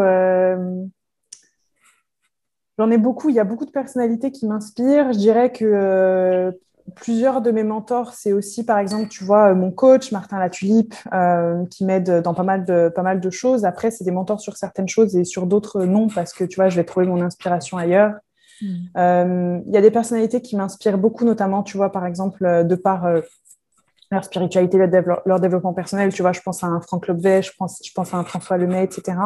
[2.77, 3.29] J'en ai beaucoup.
[3.29, 5.13] Il y a beaucoup de personnalités qui m'inspirent.
[5.13, 6.51] Je dirais que euh,
[6.95, 11.65] plusieurs de mes mentors, c'est aussi, par exemple, tu vois, mon coach, Martin Latulipe, euh,
[11.67, 13.65] qui m'aide dans pas mal, de, pas mal de choses.
[13.65, 16.69] Après, c'est des mentors sur certaines choses et sur d'autres, non, parce que, tu vois,
[16.69, 18.13] je vais trouver mon inspiration ailleurs.
[18.97, 22.75] Euh, il y a des personnalités qui m'inspirent beaucoup, notamment, tu vois, par exemple, de
[22.75, 23.05] par
[24.11, 26.13] leur spiritualité, leur, développement personnel.
[26.13, 28.57] Tu vois, je pense à un Franck Lobvet, je pense, je pense à un François
[28.57, 29.17] Lemay, etc.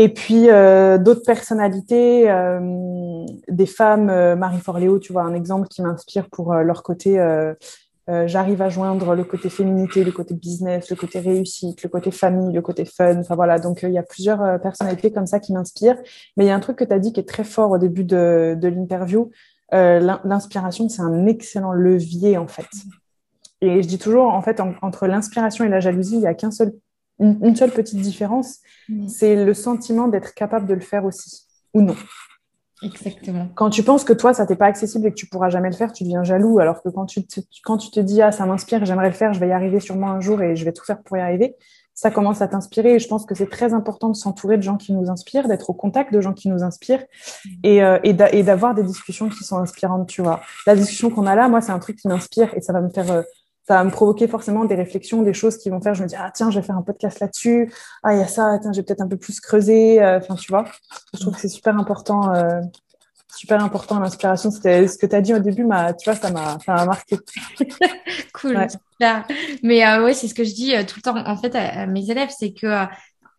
[0.00, 5.66] Et puis euh, d'autres personnalités, euh, des femmes, euh, Marie Forleo, tu vois, un exemple
[5.66, 7.18] qui m'inspire pour leur côté.
[8.24, 12.54] J'arrive à joindre le côté féminité, le côté business, le côté réussite, le côté famille,
[12.54, 13.18] le côté fun.
[13.18, 15.98] Enfin voilà, donc il y a plusieurs personnalités comme ça qui m'inspirent.
[16.36, 17.76] Mais il y a un truc que tu as dit qui est très fort au
[17.76, 19.30] début de l'interview.
[19.72, 22.68] l'inspiration, c'est un excellent levier en fait.
[23.60, 26.52] Et je dis toujours, en fait, entre l'inspiration et la jalousie, il n'y a qu'un
[26.52, 26.72] seul
[27.18, 28.58] une, seule petite différence,
[29.08, 31.96] c'est le sentiment d'être capable de le faire aussi, ou non.
[32.82, 33.48] Exactement.
[33.56, 35.74] Quand tu penses que toi, ça t'est pas accessible et que tu pourras jamais le
[35.74, 36.60] faire, tu deviens jaloux.
[36.60, 39.32] Alors que quand tu te, quand tu te dis, ah, ça m'inspire, j'aimerais le faire,
[39.32, 41.56] je vais y arriver sûrement un jour et je vais tout faire pour y arriver,
[41.94, 42.94] ça commence à t'inspirer.
[42.94, 45.70] Et je pense que c'est très important de s'entourer de gens qui nous inspirent, d'être
[45.70, 47.02] au contact de gens qui nous inspirent
[47.44, 47.50] mm.
[47.64, 50.40] et, euh, et d'avoir des discussions qui sont inspirantes, tu vois.
[50.66, 52.90] La discussion qu'on a là, moi, c'est un truc qui m'inspire et ça va me
[52.90, 53.22] faire euh,
[53.68, 56.16] ça va me provoquer forcément des réflexions, des choses qui vont faire, je me dis,
[56.18, 57.70] ah tiens, je vais faire un podcast là-dessus,
[58.02, 60.50] ah il y a ça, tiens, j'ai peut-être un peu plus creusé, euh, enfin tu
[60.50, 60.64] vois,
[61.12, 62.62] je trouve que c'est super important, euh,
[63.36, 66.30] super important l'inspiration, c'était ce que tu as dit au début, ma, tu vois, ça
[66.30, 67.18] m'a, ça m'a marqué.
[68.32, 68.66] cool,
[69.62, 72.10] mais euh, ouais, c'est ce que je dis tout le temps, en fait, à, mes
[72.10, 72.86] élèves, c'est que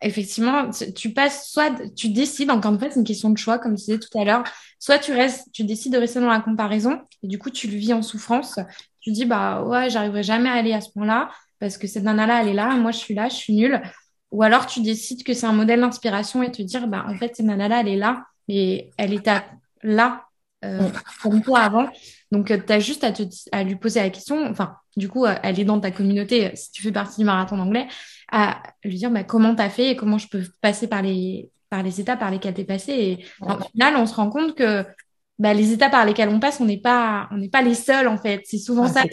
[0.00, 3.74] effectivement, tu passes soit tu décides, encore une fois, c'est une question de choix, comme
[3.74, 4.44] tu disais tout à l'heure,
[4.78, 7.76] soit tu restes, tu décides de rester dans la comparaison et du coup tu le
[7.76, 8.58] vis en souffrance,
[9.00, 12.42] tu dis, bah ouais, j'arriverai jamais à aller à ce point-là parce que cette nana-là,
[12.42, 13.80] elle est là, moi je suis là, je suis nulle.
[14.30, 17.36] Ou alors tu décides que c'est un modèle d'inspiration et te dire, bah en fait,
[17.36, 19.42] cette nana-là, elle est là et elle était
[19.82, 20.24] là
[20.64, 20.88] euh,
[21.20, 21.88] pour toi avant.
[22.32, 24.46] Donc, euh, tu as juste à, te, à lui poser la question.
[24.46, 27.56] Enfin, du coup, euh, elle est dans ta communauté, si tu fais partie du marathon
[27.56, 27.88] d'anglais,
[28.30, 31.50] à lui dire bah, comment tu as fait et comment je peux passer par les,
[31.70, 32.92] par les étapes par lesquelles tu es passé.
[32.92, 34.84] Et au final, on se rend compte que
[35.40, 38.08] bah, les étapes par lesquelles on passe, on n'est pas, on n'est pas les seuls
[38.08, 38.42] en fait.
[38.44, 39.04] C'est souvent ça.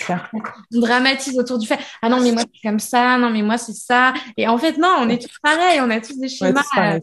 [0.74, 1.80] On dramatise autour du fait.
[2.02, 3.18] Ah non, mais moi c'est comme ça.
[3.18, 4.14] Non, mais moi c'est ça.
[4.36, 5.80] Et en fait, non, on est tous pareils.
[5.82, 6.64] On a tous des schémas.
[6.76, 7.00] Euh,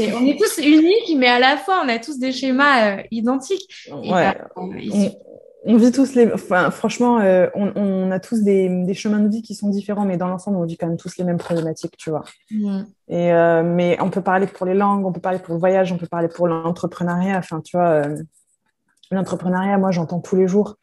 [0.00, 3.68] on est tous uniques, mais à la fois, on a tous des schémas euh, identiques.
[3.92, 4.10] Ouais.
[4.10, 6.32] Bah, on, vit tous les.
[6.32, 10.06] Enfin, franchement, euh, on, on, a tous des, des, chemins de vie qui sont différents,
[10.06, 12.24] mais dans l'ensemble, on vit quand même tous les mêmes problématiques, tu vois.
[12.50, 12.84] Mmh.
[13.08, 13.30] Et
[13.62, 16.06] mais on peut parler pour les langues, on peut parler pour le voyage, on peut
[16.06, 17.36] parler pour l'entrepreneuriat.
[17.36, 18.04] Enfin, tu vois
[19.14, 20.76] L'entrepreneuriat, moi, j'entends tous les jours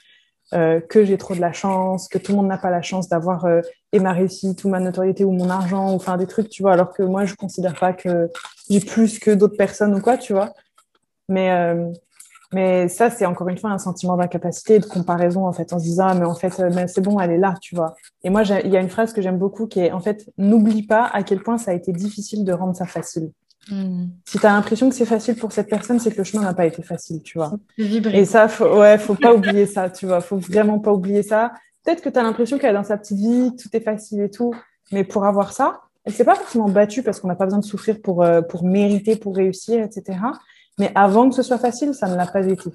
[0.53, 3.07] euh, que j'ai trop de la chance, que tout le monde n'a pas la chance
[3.07, 3.61] d'avoir euh,
[3.93, 6.73] et ma réussite ou ma notoriété ou mon argent ou enfin des trucs, tu vois,
[6.73, 8.29] alors que moi, je considère pas que
[8.69, 10.53] j'ai plus que d'autres personnes ou quoi, tu vois.
[11.29, 11.89] Mais, euh,
[12.53, 15.83] mais ça, c'est encore une fois un sentiment d'incapacité, de comparaison, en fait, en se
[15.83, 17.95] disant, ah, mais en fait, mais c'est bon, elle est là, tu vois.
[18.23, 20.83] Et moi, il y a une phrase que j'aime beaucoup qui est, en fait, n'oublie
[20.83, 23.31] pas à quel point ça a été difficile de rendre ça facile.
[23.69, 24.07] Hmm.
[24.25, 26.53] Si tu as l'impression que c'est facile pour cette personne, c'est que le chemin n'a
[26.53, 27.53] pas été facile, tu vois.
[27.77, 30.21] Et ça, faut, ouais, faut pas oublier ça, tu vois.
[30.21, 31.53] Faut vraiment pas oublier ça.
[31.83, 34.29] Peut-être que tu as l'impression qu'elle est dans sa petite vie, tout est facile et
[34.29, 34.53] tout.
[34.91, 37.65] Mais pour avoir ça, elle s'est pas forcément battue parce qu'on n'a pas besoin de
[37.65, 40.17] souffrir pour, euh, pour mériter, pour réussir, etc.
[40.79, 42.69] Mais avant que ce soit facile, ça ne l'a pas été.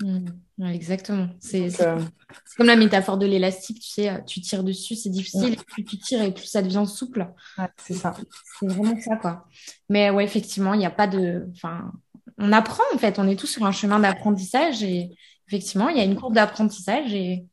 [0.00, 0.26] Mmh.
[0.66, 1.28] Exactement.
[1.54, 5.84] Euh, c'est comme la métaphore de l'élastique, tu sais, tu tires dessus, c'est difficile, plus
[5.84, 7.28] tu tires et plus ça devient souple.
[7.76, 8.14] c'est ça.
[8.58, 9.46] C'est vraiment ça, quoi.
[9.88, 11.48] Mais ouais, effectivement, il n'y a pas de.
[11.54, 11.92] Enfin,
[12.38, 15.10] on apprend en fait, on est tous sur un chemin d'apprentissage et
[15.48, 17.46] effectivement, il y a une courbe d'apprentissage et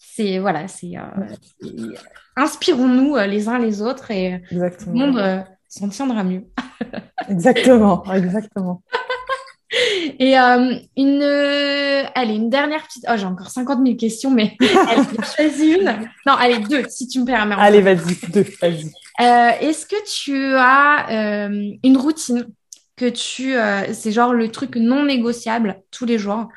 [0.00, 1.92] c'est voilà, c'est euh,
[2.36, 6.44] inspirons-nous euh, les uns les autres et le monde s'en tiendra mieux.
[7.28, 8.82] exactement, exactement.
[10.18, 13.04] Et euh, une, euh, allez, une dernière petite.
[13.08, 14.56] Oh, j'ai encore 50 000 questions, mais
[14.88, 15.02] allez,
[15.36, 16.10] choisis une.
[16.26, 17.54] Non, allez, deux, si tu me permets.
[17.58, 18.92] Allez, vas-y, deux, vas-y.
[19.20, 21.48] Euh, Est-ce que tu as
[21.82, 22.46] une routine
[22.96, 23.54] que tu,
[23.92, 26.48] c'est genre le truc non négociable tous les jours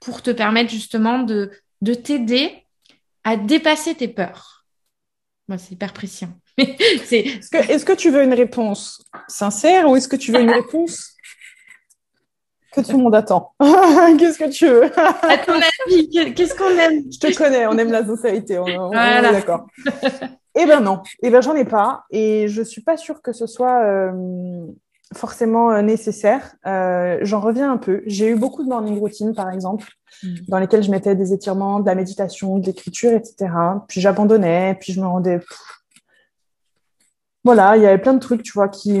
[0.00, 1.50] pour te permettre justement de,
[1.82, 2.52] de t'aider
[3.24, 4.64] à dépasser tes peurs?
[5.48, 6.26] Moi, c'est hyper précis.
[6.26, 6.34] Hein.
[6.58, 10.50] Est-ce que, est que tu veux une réponse sincère ou est-ce que tu veux une
[10.62, 11.09] réponse
[12.72, 13.52] que tout le monde attend.
[14.18, 14.90] Qu'est-ce que tu veux?
[14.96, 17.04] À ton avis, qu'est-ce qu'on aime?
[17.12, 19.66] Je te connais, on aime la sincérité, on, on, est d'accord.
[20.56, 23.46] Eh ben non, eh ben j'en ai pas, et je suis pas sûre que ce
[23.46, 24.66] soit euh,
[25.14, 26.56] forcément euh, nécessaire.
[26.66, 28.02] Euh, j'en reviens un peu.
[28.06, 29.86] J'ai eu beaucoup de morning routines, par exemple,
[30.22, 30.34] mm.
[30.48, 33.50] dans lesquelles je mettais des étirements, de la méditation, de l'écriture, etc.
[33.86, 35.40] Puis j'abandonnais, puis je me rendais.
[37.44, 39.00] Voilà, il y avait plein de trucs, tu vois, qui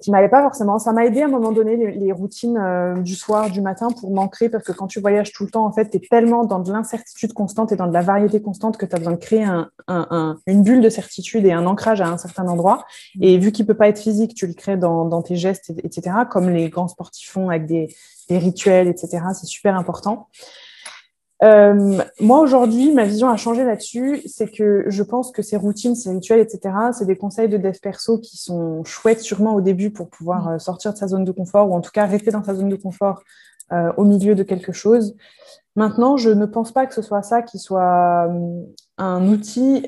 [0.00, 0.78] qui m'allait pas forcément.
[0.78, 4.10] Ça m'a aidé à un moment donné les, routines euh, du soir, du matin pour
[4.10, 6.60] m'ancrer parce que quand tu voyages tout le temps, en fait, tu es tellement dans
[6.60, 9.44] de l'incertitude constante et dans de la variété constante que tu as besoin de créer
[9.44, 12.84] un, un, une bulle de certitude et un ancrage à un certain endroit.
[13.20, 16.16] Et vu qu'il peut pas être physique, tu le crées dans, dans tes gestes, etc.,
[16.30, 17.94] comme les grands sportifs font avec des,
[18.28, 19.18] des rituels, etc.
[19.34, 20.28] C'est super important.
[21.42, 24.22] Euh, moi, aujourd'hui, ma vision a changé là-dessus.
[24.26, 27.78] C'est que je pense que ces routines, ces rituels, etc., c'est des conseils de dev
[27.80, 31.32] perso qui sont chouettes sûrement au début pour pouvoir euh, sortir de sa zone de
[31.32, 33.22] confort ou en tout cas rester dans sa zone de confort
[33.72, 35.14] euh, au milieu de quelque chose.
[35.76, 38.28] Maintenant, je ne pense pas que ce soit ça qui soit
[38.96, 39.86] un outil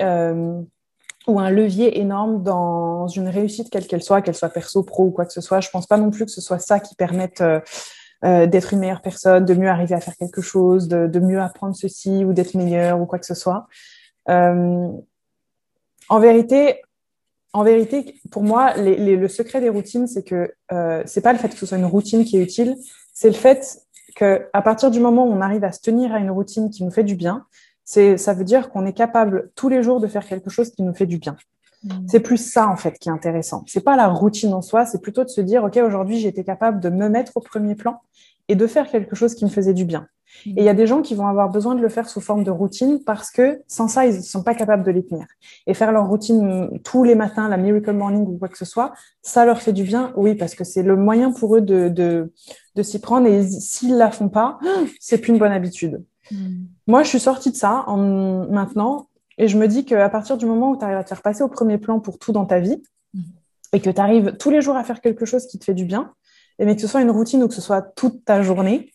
[1.27, 5.11] ou un levier énorme dans une réussite quelle qu'elle soit, qu'elle soit perso, pro ou
[5.11, 5.59] quoi que ce soit.
[5.59, 7.43] Je pense pas non plus que ce soit ça qui permette
[8.25, 11.41] euh, d'être une meilleure personne, de mieux arriver à faire quelque chose, de, de mieux
[11.41, 13.67] apprendre ceci ou d'être meilleur ou quoi que ce soit.
[14.29, 14.89] Euh,
[16.09, 16.83] en vérité,
[17.53, 21.49] en vérité, pour moi, le secret des routines, c'est que euh, c'est pas le fait
[21.49, 22.77] que ce soit une routine qui est utile,
[23.13, 23.81] c'est le fait
[24.17, 26.85] que à partir du moment où on arrive à se tenir à une routine qui
[26.85, 27.47] nous fait du bien,
[27.85, 30.83] c'est ça veut dire qu'on est capable tous les jours de faire quelque chose qui
[30.83, 31.37] nous fait du bien.
[32.07, 33.64] C'est plus ça en fait qui est intéressant.
[33.66, 36.81] C'est pas la routine en soi, c'est plutôt de se dire ok aujourd'hui été capable
[36.81, 38.01] de me mettre au premier plan
[38.49, 40.07] et de faire quelque chose qui me faisait du bien.
[40.45, 40.51] Mm.
[40.51, 42.45] Et il y a des gens qui vont avoir besoin de le faire sous forme
[42.45, 45.25] de routine parce que sans ça ils ne sont pas capables de les tenir.
[45.66, 48.93] Et faire leur routine tous les matins, la miracle morning ou quoi que ce soit,
[49.23, 52.31] ça leur fait du bien, oui parce que c'est le moyen pour eux de de,
[52.75, 54.59] de s'y prendre et s'ils la font pas,
[55.01, 56.05] c'est plus une bonne habitude.
[56.31, 56.64] Mm.
[56.87, 57.97] Moi, je suis sortie de ça en
[58.49, 59.09] maintenant
[59.40, 61.42] et je me dis qu'à partir du moment où tu arrives à te faire passer
[61.42, 62.83] au premier plan pour tout dans ta vie,
[63.14, 63.24] mhm.
[63.72, 65.87] et que tu arrives tous les jours à faire quelque chose qui te fait du
[65.87, 66.12] bien,
[66.59, 68.92] et mais que ce soit une routine ou que ce soit toute ta journée,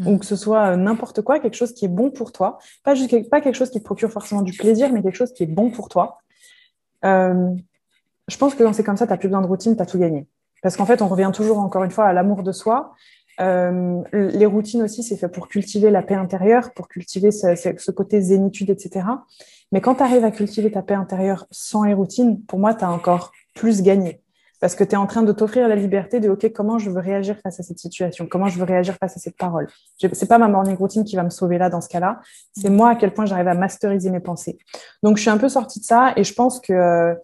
[0.00, 0.08] mhm.
[0.08, 2.96] ou que ce soit euh, n'importe quoi, quelque chose qui est bon pour toi, pas,
[2.96, 5.46] juste, pas quelque chose qui te procure forcément du plaisir, mais quelque chose qui est
[5.46, 6.18] bon pour toi.
[7.04, 7.54] Euh,
[8.26, 9.86] je pense que quand c'est comme ça, tu n'as plus besoin de routine, tu as
[9.86, 10.26] tout gagné.
[10.60, 12.94] Parce qu'en fait, on revient toujours, encore une fois, à l'amour de soi.
[13.40, 17.90] Euh, les routines aussi, c'est fait pour cultiver la paix intérieure, pour cultiver ce, ce
[17.90, 19.06] côté zénitude, etc.
[19.72, 22.84] Mais quand tu arrives à cultiver ta paix intérieure sans les routines, pour moi, tu
[22.84, 24.20] as encore plus gagné.
[24.60, 27.00] Parce que tu es en train de t'offrir la liberté de OK, comment je veux
[27.00, 28.26] réagir face à cette situation?
[28.26, 29.66] Comment je veux réagir face à cette parole?
[29.98, 32.20] C'est pas ma morning routine qui va me sauver là dans ce cas-là.
[32.56, 34.56] C'est moi à quel point j'arrive à masteriser mes pensées.
[35.02, 37.14] Donc, je suis un peu sortie de ça et je pense que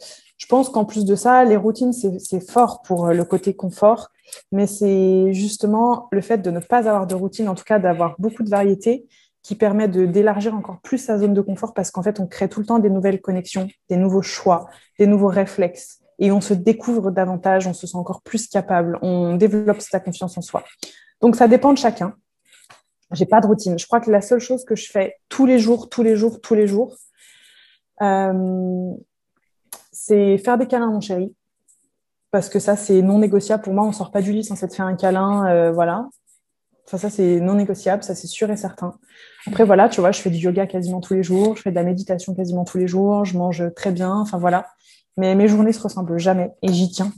[0.40, 4.08] je pense qu'en plus de ça, les routines, c'est fort pour le côté confort,
[4.52, 8.16] mais c'est justement le fait de ne pas avoir de routine, en tout cas d'avoir
[8.18, 9.06] beaucoup de variété,
[9.42, 12.60] qui permet d'élargir encore plus sa zone de confort parce qu'en fait, on crée tout
[12.60, 14.66] le temps des nouvelles connexions, des nouveaux choix,
[14.98, 19.36] des nouveaux réflexes et on se découvre davantage, on se sent encore plus capable, on
[19.36, 20.64] développe sa confiance en soi.
[21.20, 22.14] Donc, ça dépend de chacun.
[23.12, 23.78] J'ai pas de routine.
[23.78, 26.40] Je crois que la seule chose que je fais tous les jours, tous les jours,
[26.40, 26.96] tous les jours,
[28.02, 28.92] euh,
[30.10, 31.32] c'est faire des câlins mon chéri.
[32.32, 33.62] Parce que ça, c'est non négociable.
[33.62, 35.46] Pour moi, on sort pas du lit sans s'être fait un câlin.
[35.46, 36.08] Euh, voilà.
[36.86, 38.94] Enfin, ça, c'est non négociable, ça, c'est sûr et certain.
[39.46, 41.76] Après, voilà, tu vois, je fais du yoga quasiment tous les jours, je fais de
[41.76, 44.66] la méditation quasiment tous les jours, je mange très bien, enfin voilà.
[45.16, 47.12] Mais mes journées se ressemblent jamais et j'y tiens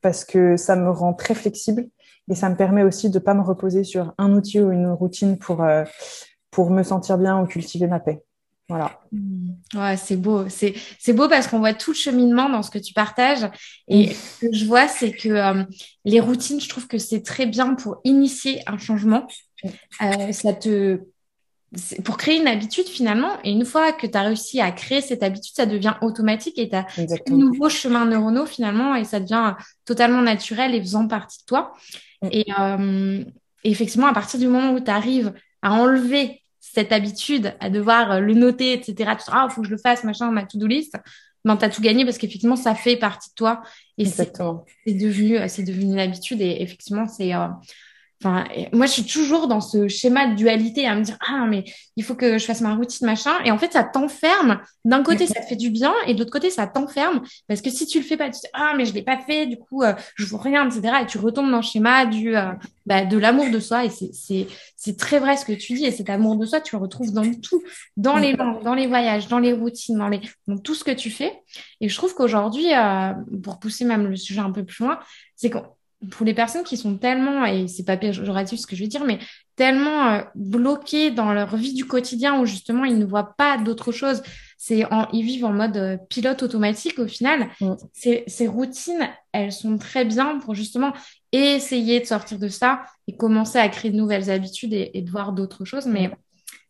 [0.00, 1.88] parce que ça me rend très flexible
[2.30, 4.88] et ça me permet aussi de ne pas me reposer sur un outil ou une
[4.88, 5.84] routine pour, euh,
[6.50, 8.22] pour me sentir bien ou cultiver ma paix.
[8.68, 9.00] Voilà.
[9.12, 9.50] Mmh.
[9.74, 10.48] Ouais, c'est beau.
[10.48, 13.48] C'est, c'est beau parce qu'on voit tout le cheminement dans ce que tu partages.
[13.88, 15.64] Et ce que je vois, c'est que euh,
[16.04, 19.26] les routines, je trouve que c'est très bien pour initier un changement.
[20.02, 21.00] Euh, ça te
[22.04, 23.30] pour créer une habitude finalement.
[23.44, 26.68] Et une fois que tu as réussi à créer cette habitude, ça devient automatique et
[26.68, 29.54] tu as un nouveau chemin neuronaux finalement et ça devient
[29.84, 31.74] totalement naturel et faisant partie de toi.
[32.22, 32.28] Mm.
[32.32, 33.24] Et, euh,
[33.64, 36.40] et, effectivement, à partir du moment où tu arrives à enlever
[36.72, 38.94] cette habitude à devoir euh, le noter, etc.
[38.96, 40.96] Tu te dis, ah, faut que je le fasse, machin, ma to-do list.
[41.44, 43.62] Ben, tu as tout gagné parce qu'effectivement, ça fait partie de toi.
[43.96, 44.32] Et c'est
[44.86, 46.40] devenu, c'est devenu une habitude.
[46.40, 47.46] Et effectivement, c'est, euh,
[48.20, 51.64] Enfin, moi, je suis toujours dans ce schéma de dualité à me dire ah mais
[51.94, 53.32] il faut que je fasse ma routine machin.
[53.44, 54.60] Et en fait ça t'enferme.
[54.84, 57.22] D'un côté ça te fait du bien et de l'autre côté ça t'enferme.
[57.46, 59.46] Parce que si tu le fais pas tu dis ah mais je l'ai pas fait
[59.46, 62.50] du coup euh, je vois rien etc et tu retombes dans le schéma du euh,
[62.86, 63.84] bah, de l'amour de soi.
[63.84, 65.84] Et c'est c'est c'est très vrai ce que tu dis.
[65.84, 67.62] Et cet amour de soi tu le retrouves dans tout.
[67.96, 70.90] Dans les langues dans les voyages dans les routines dans les dans tout ce que
[70.90, 71.40] tu fais.
[71.80, 73.12] Et je trouve qu'aujourd'hui euh,
[73.44, 74.98] pour pousser même le sujet un peu plus loin
[75.36, 75.62] c'est qu'on
[76.10, 79.04] pour les personnes qui sont tellement, et c'est pas péjoratif ce que je veux dire,
[79.04, 79.18] mais
[79.56, 83.90] tellement euh, bloquées dans leur vie du quotidien où justement ils ne voient pas d'autre
[83.90, 84.22] chose,
[84.56, 87.48] c'est ils vivent en mode euh, pilote automatique au final.
[87.60, 87.74] Mm.
[87.92, 90.92] Ces, routines, elles sont très bien pour justement
[91.32, 95.32] essayer de sortir de ça et commencer à créer de nouvelles habitudes et, de voir
[95.32, 95.86] d'autres choses.
[95.86, 96.10] Mais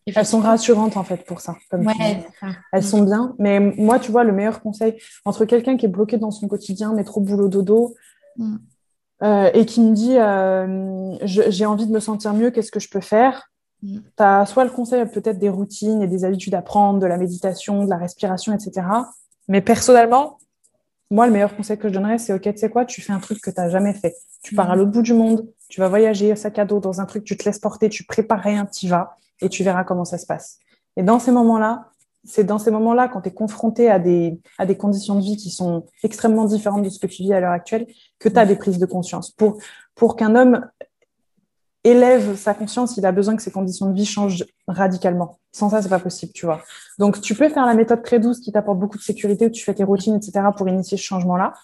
[0.06, 1.56] elles sont rassurantes en fait pour ça.
[1.70, 1.86] Comme
[2.72, 3.34] Elles sont bien.
[3.38, 4.94] Mais moi, tu vois, le meilleur conseil
[5.26, 7.94] entre quelqu'un qui est bloqué dans son quotidien, mais trop boulot dodo,
[8.38, 8.56] mm.
[9.22, 12.88] Euh, et qui me dit euh, j'ai envie de me sentir mieux, qu'est-ce que je
[12.88, 13.50] peux faire?
[13.82, 13.98] Mm.
[14.16, 17.16] Tu as soit le conseil peut-être des routines et des habitudes à prendre, de la
[17.16, 18.86] méditation, de la respiration, etc.
[19.48, 20.38] Mais personnellement,
[21.10, 23.18] moi, le meilleur conseil que je donnerais, c'est OK, tu sais quoi, tu fais un
[23.18, 24.14] truc que tu n'as jamais fait.
[24.42, 24.78] Tu pars à mm.
[24.78, 27.44] l'autre bout du monde, tu vas voyager, sac à dos, dans un truc, tu te
[27.44, 30.58] laisses porter, tu prépares rien, tu vas et tu verras comment ça se passe.
[30.96, 31.90] Et dans ces moments-là,
[32.24, 35.36] c'est dans ces moments-là, quand tu es confronté à des, à des conditions de vie
[35.36, 37.86] qui sont extrêmement différentes de ce que tu vis à l'heure actuelle,
[38.18, 39.30] que tu as des prises de conscience.
[39.30, 39.58] Pour,
[39.94, 40.66] pour qu'un homme
[41.84, 45.38] élève sa conscience, il a besoin que ses conditions de vie changent radicalement.
[45.52, 46.60] Sans ça, c'est pas possible, tu vois.
[46.98, 49.64] Donc, tu peux faire la méthode très douce qui t'apporte beaucoup de sécurité, où tu
[49.64, 51.54] fais tes routines, etc., pour initier ce changement-là.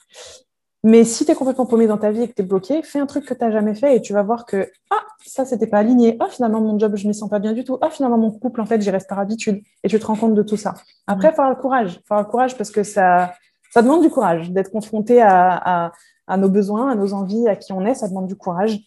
[0.87, 2.99] Mais si tu es complètement paumé dans ta vie et que tu es bloqué, fais
[2.99, 5.67] un truc que tu n'as jamais fait et tu vas voir que ah, ça, c'était
[5.67, 6.19] pas aligné.
[6.21, 7.79] Ah, finalement, mon job, je ne m'y sens pas bien du tout.
[7.81, 9.63] Ah, finalement, mon couple, en fait, j'y reste par habitude.
[9.83, 10.75] Et tu te rends compte de tout ça.
[11.07, 11.93] Après, il faut avoir le courage.
[11.95, 13.33] Il faut avoir le courage parce que ça,
[13.71, 15.91] ça demande du courage d'être confronté à,
[16.27, 17.95] à, nos besoins, à nos envies, à qui on est.
[17.95, 18.79] Ça demande du courage.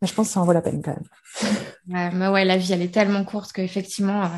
[0.00, 1.06] Mais je pense que ça en vaut la peine quand même.
[1.88, 4.28] Ouais, mais ouais, la vie, elle est tellement courte qu'effectivement, euh,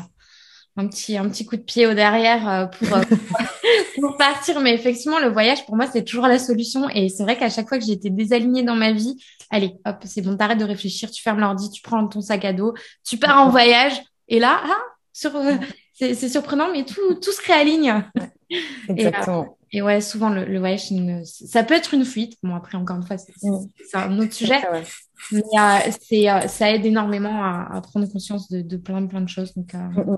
[0.77, 3.03] un petit un petit coup de pied au derrière euh, pour, euh,
[4.01, 4.59] pour partir.
[4.59, 6.89] Mais effectivement le voyage pour moi c'est toujours la solution.
[6.89, 9.17] Et c'est vrai qu'à chaque fois que j'ai été désalignée dans ma vie
[9.51, 12.53] allez hop c'est bon t'arrêtes de réfléchir tu fermes l'ordi tu prends ton sac à
[12.53, 12.73] dos
[13.07, 13.93] tu pars en voyage.
[14.27, 14.81] Et là ah,
[15.13, 15.55] sur euh,
[15.93, 18.03] c'est surprenant mais tout tout se réaligne.
[18.89, 19.57] Exactement.
[19.71, 20.89] et, ouais souvent le, voyage
[21.23, 22.37] ça peut être une fuite.
[22.43, 23.69] Bon après encore une fois c'est mm.
[23.93, 24.59] un autre sujet.
[25.31, 25.41] mais
[26.01, 29.53] c'est ça aide énormément à, prendre conscience de, de, plein plein de choses.
[29.53, 30.17] Donc mm, mm.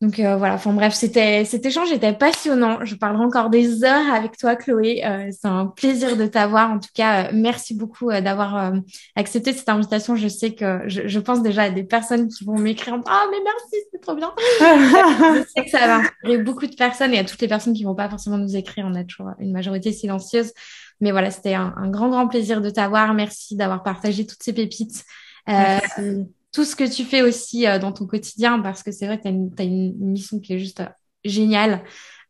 [0.00, 2.82] Donc euh, voilà, enfin bref, c'était cet échange était passionnant.
[2.86, 5.04] Je parlerai encore des heures avec toi, Chloé.
[5.04, 6.70] Euh, c'est un plaisir de t'avoir.
[6.70, 8.72] En tout cas, euh, merci beaucoup d'avoir
[9.14, 10.16] accepté cette invitation.
[10.16, 13.36] Je sais que je, je, pense déjà à des personnes qui vont m'écrire Ah mais
[13.44, 14.32] merci, c'est trop bien.
[14.60, 17.84] je sais que ça va inspirer beaucoup de personnes et à toutes les personnes qui
[17.84, 18.86] vont pas forcément nous écrire.
[18.88, 20.54] On a toujours une majorité silencieuse.
[21.02, 23.12] Mais voilà, c'était un, un, grand grand plaisir de t'avoir.
[23.12, 25.04] Merci d'avoir partagé toutes ces pépites.
[25.46, 29.18] Merci tout ce que tu fais aussi euh, dans ton quotidien, parce que c'est vrai
[29.18, 30.88] que tu as, une mission qui est juste euh,
[31.24, 31.82] géniale.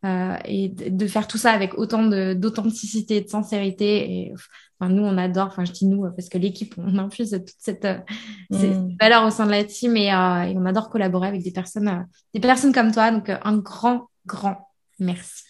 [0.06, 4.10] Euh, et de faire tout ça avec autant d'authenticité et de sincérité.
[4.10, 4.32] Et
[4.80, 7.86] enfin, nous, on adore, enfin, je dis nous, parce que l'équipe, on infuse toute cette,
[8.48, 8.96] mm.
[8.98, 12.40] valeur au sein de la team et, et, on adore collaborer avec des personnes, des
[12.40, 13.10] personnes comme toi.
[13.10, 15.44] Donc, un grand, grand merci.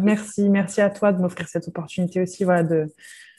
[0.00, 2.86] Merci, merci à toi de m'offrir cette opportunité aussi, voilà, de,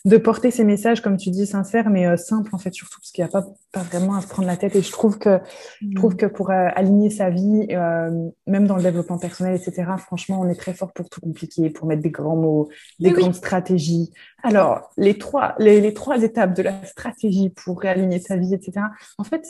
[0.03, 3.11] de porter ces messages, comme tu dis, sincères, mais euh, simples, en fait, surtout, parce
[3.11, 4.75] qu'il n'y a pas, pas vraiment à se prendre la tête.
[4.75, 5.39] Et je trouve que,
[5.81, 6.17] je trouve mm.
[6.17, 10.49] que pour euh, aligner sa vie, euh, même dans le développement personnel, etc., franchement, on
[10.49, 14.11] est très fort pour tout compliquer, pour mettre des grands mots, des grandes stratégies.
[14.41, 18.87] Alors, les trois, les, les, trois étapes de la stratégie pour réaligner sa vie, etc.,
[19.19, 19.45] en fait,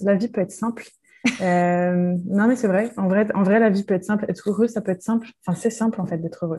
[0.00, 0.88] la vie peut être simple.
[1.40, 2.90] Non, mais c'est vrai.
[2.96, 4.26] En vrai, en vrai, la vie peut être simple.
[4.28, 5.28] Être heureux, ça peut être simple.
[5.46, 6.58] Enfin, c'est simple, en fait, d'être heureux.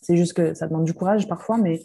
[0.00, 1.82] C'est juste que ça demande du courage parfois, mais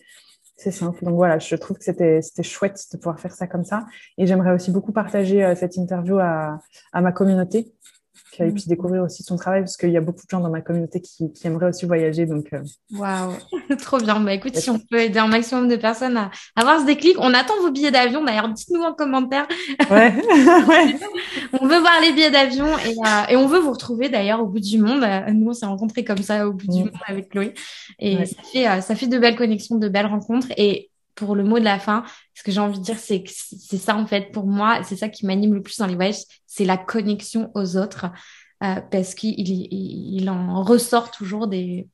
[0.57, 1.05] c'est simple.
[1.05, 3.85] Donc voilà, je trouve que c'était chouette de pouvoir faire ça comme ça.
[4.17, 6.59] Et j'aimerais aussi beaucoup partager euh, cette interview à,
[6.91, 7.71] à ma communauté
[8.31, 10.49] qui a pu découvrir aussi son travail parce qu'il y a beaucoup de gens dans
[10.49, 12.25] ma communauté qui, qui aimeraient aussi voyager.
[12.25, 12.61] Donc, euh.
[12.93, 13.33] waouh,
[13.81, 14.19] trop bien.
[14.19, 17.33] Bah écoute, si on peut aider un maximum de personnes à avoir ce déclic, on
[17.33, 18.23] attend vos billets d'avion.
[18.23, 19.47] D'ailleurs, dites-nous en commentaire.
[19.89, 20.13] Ouais.
[20.67, 20.95] ouais.
[21.59, 24.47] on veut voir les billets d'avion et, euh, et, on veut vous retrouver d'ailleurs au
[24.47, 25.03] bout du monde.
[25.03, 26.85] Euh, nous, on s'est rencontrés comme ça au bout du mm.
[26.85, 27.53] monde avec Chloé
[27.99, 31.59] et ça fait ça fait de belles connexions, de belles rencontres et pour le mot
[31.59, 34.31] de la fin, ce que j'ai envie de dire, c'est que c'est ça en fait
[34.31, 37.75] pour moi, c'est ça qui m'anime le plus dans les voyages, c'est la connexion aux
[37.75, 38.05] autres,
[38.63, 41.89] euh, parce qu'il il, en ressort toujours des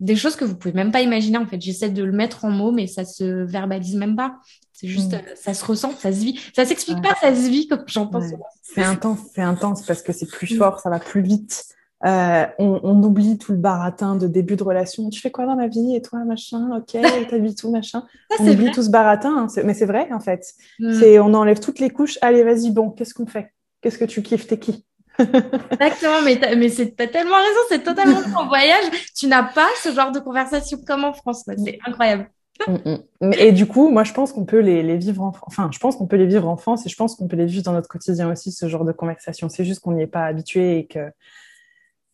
[0.00, 1.60] des choses que vous pouvez même pas imaginer en fait.
[1.60, 4.36] J'essaie de le mettre en mots, mais ça se verbalise même pas.
[4.72, 5.16] C'est juste, mm.
[5.26, 6.38] euh, ça se ressent, ça se vit.
[6.54, 8.20] Ça s'explique pas, ça se vit comme j'entends.
[8.20, 8.36] Ouais.
[8.62, 10.58] C'est intense, c'est intense parce que c'est plus mm.
[10.58, 11.64] fort, ça va plus vite.
[12.04, 15.08] Euh, on, oublie tout le baratin de début de relation.
[15.08, 16.76] Tu fais quoi dans la vie Et toi, machin?
[16.76, 17.00] Ok,
[17.30, 18.04] t'habites tout, machin.
[18.40, 19.62] on oublie tout ce baratin, hein.
[19.64, 20.52] mais c'est vrai en fait.
[20.78, 20.92] Hmm.
[21.00, 22.18] C'est on enlève toutes les couches.
[22.20, 23.54] Allez, vas-y, bon, qu'est-ce qu'on fait?
[23.80, 24.46] Qu'est-ce que tu kiffes?
[24.46, 24.84] T'es qui?
[25.18, 28.84] Exactement, mais t'as, mais c'est, tellement raison, c'est totalement en voyage.
[29.16, 31.44] Tu n'as pas ce genre de conversation comme en France.
[31.64, 32.28] C'est incroyable.
[32.68, 33.32] Mm, mm.
[33.38, 35.96] Et du coup, moi, je pense qu'on peut les, les, vivre en enfin, je pense
[35.96, 37.88] qu'on peut les vivre en France et je pense qu'on peut les vivre dans notre
[37.88, 39.48] quotidien aussi, ce genre de conversation.
[39.48, 41.10] C'est juste qu'on n'y est pas habitué et que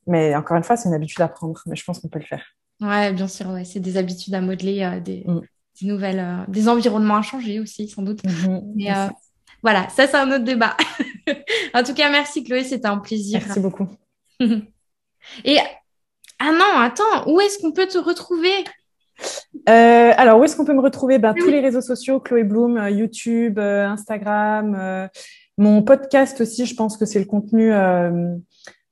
[0.07, 2.25] mais encore une fois, c'est une habitude à prendre, mais je pense qu'on peut le
[2.25, 2.45] faire.
[2.81, 3.65] Ouais, bien sûr, ouais.
[3.65, 5.25] c'est des habitudes à modeler, euh, des...
[5.27, 5.41] Mm.
[5.81, 8.25] des nouvelles, des environnements à changer aussi, sans doute.
[8.25, 8.89] Mhm, Mais
[9.63, 10.77] voilà, ça c'est un autre débat.
[11.75, 13.41] en tout cas, merci Chloé, c'était un plaisir.
[13.45, 13.89] Merci beaucoup.
[15.45, 15.59] Et
[16.39, 18.65] ah non, attends, où est-ce qu'on peut te retrouver?
[19.69, 21.19] Euh, alors, où est-ce qu'on peut me retrouver?
[21.19, 25.09] Ben, Tous les réseaux sociaux, Chloé Bloom, euh, YouTube, euh, Instagram,
[25.59, 27.73] mon podcast aussi, je pense que c'est le contenu,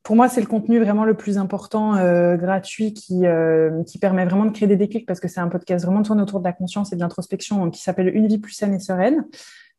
[0.09, 1.93] pour moi, c'est le contenu vraiment le plus important,
[2.39, 3.25] gratuit, qui,
[3.87, 6.39] qui permet vraiment de créer des déclics parce que c'est un podcast vraiment tourné autour
[6.41, 9.27] de la conscience et de l'introspection qui s'appelle Une vie plus saine et sereine.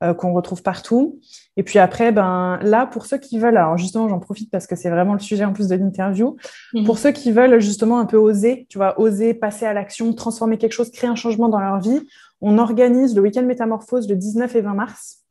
[0.01, 1.19] Euh, qu'on retrouve partout.
[1.57, 4.77] Et puis après, ben là, pour ceux qui veulent, alors justement, j'en profite parce que
[4.77, 6.37] c'est vraiment le sujet en plus de l'interview.
[6.73, 6.85] Mhm.
[6.85, 10.57] Pour ceux qui veulent justement un peu oser, tu vois, oser passer à l'action, transformer
[10.57, 12.07] quelque chose, créer un changement dans leur vie,
[12.39, 15.25] on organise le week-end métamorphose le 19 et 20 mars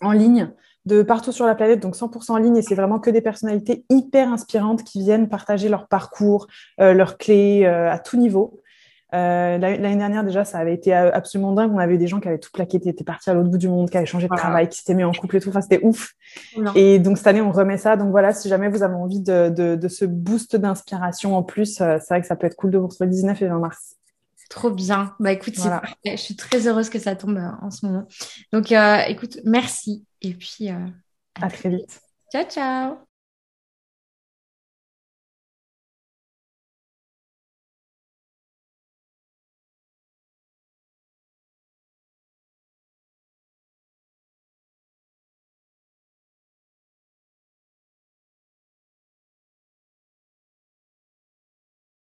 [0.00, 0.52] en ligne
[0.86, 3.84] de partout sur la planète, donc 100% en ligne, et c'est vraiment que des personnalités
[3.88, 6.46] hyper inspirantes qui viennent partager leur parcours,
[6.80, 8.62] euh, leurs clés euh, à tout niveau.
[9.14, 11.70] Euh, l'année dernière, déjà, ça avait été absolument dingue.
[11.72, 13.68] On avait des gens qui avaient tout plaqué, qui étaient partis à l'autre bout du
[13.68, 15.50] monde, qui avaient changé de travail, qui s'étaient mis en couple et tout.
[15.50, 16.14] Enfin, c'était ouf.
[16.74, 17.96] Et donc, cette année, on remet ça.
[17.96, 21.80] Donc, voilà, si jamais vous avez envie de, de, de ce boost d'inspiration en plus,
[21.80, 23.58] euh, c'est vrai que ça peut être cool de vous retrouver le 19 et 20
[23.58, 23.96] mars.
[24.52, 25.14] Trop bien.
[25.18, 28.06] Bah, écoute, je suis très heureuse que ça tombe euh, en ce moment.
[28.52, 28.70] Donc,
[29.08, 30.04] écoute, merci.
[30.20, 30.68] Et puis,
[31.40, 32.00] à très vite.
[32.30, 33.11] Ciao, ciao.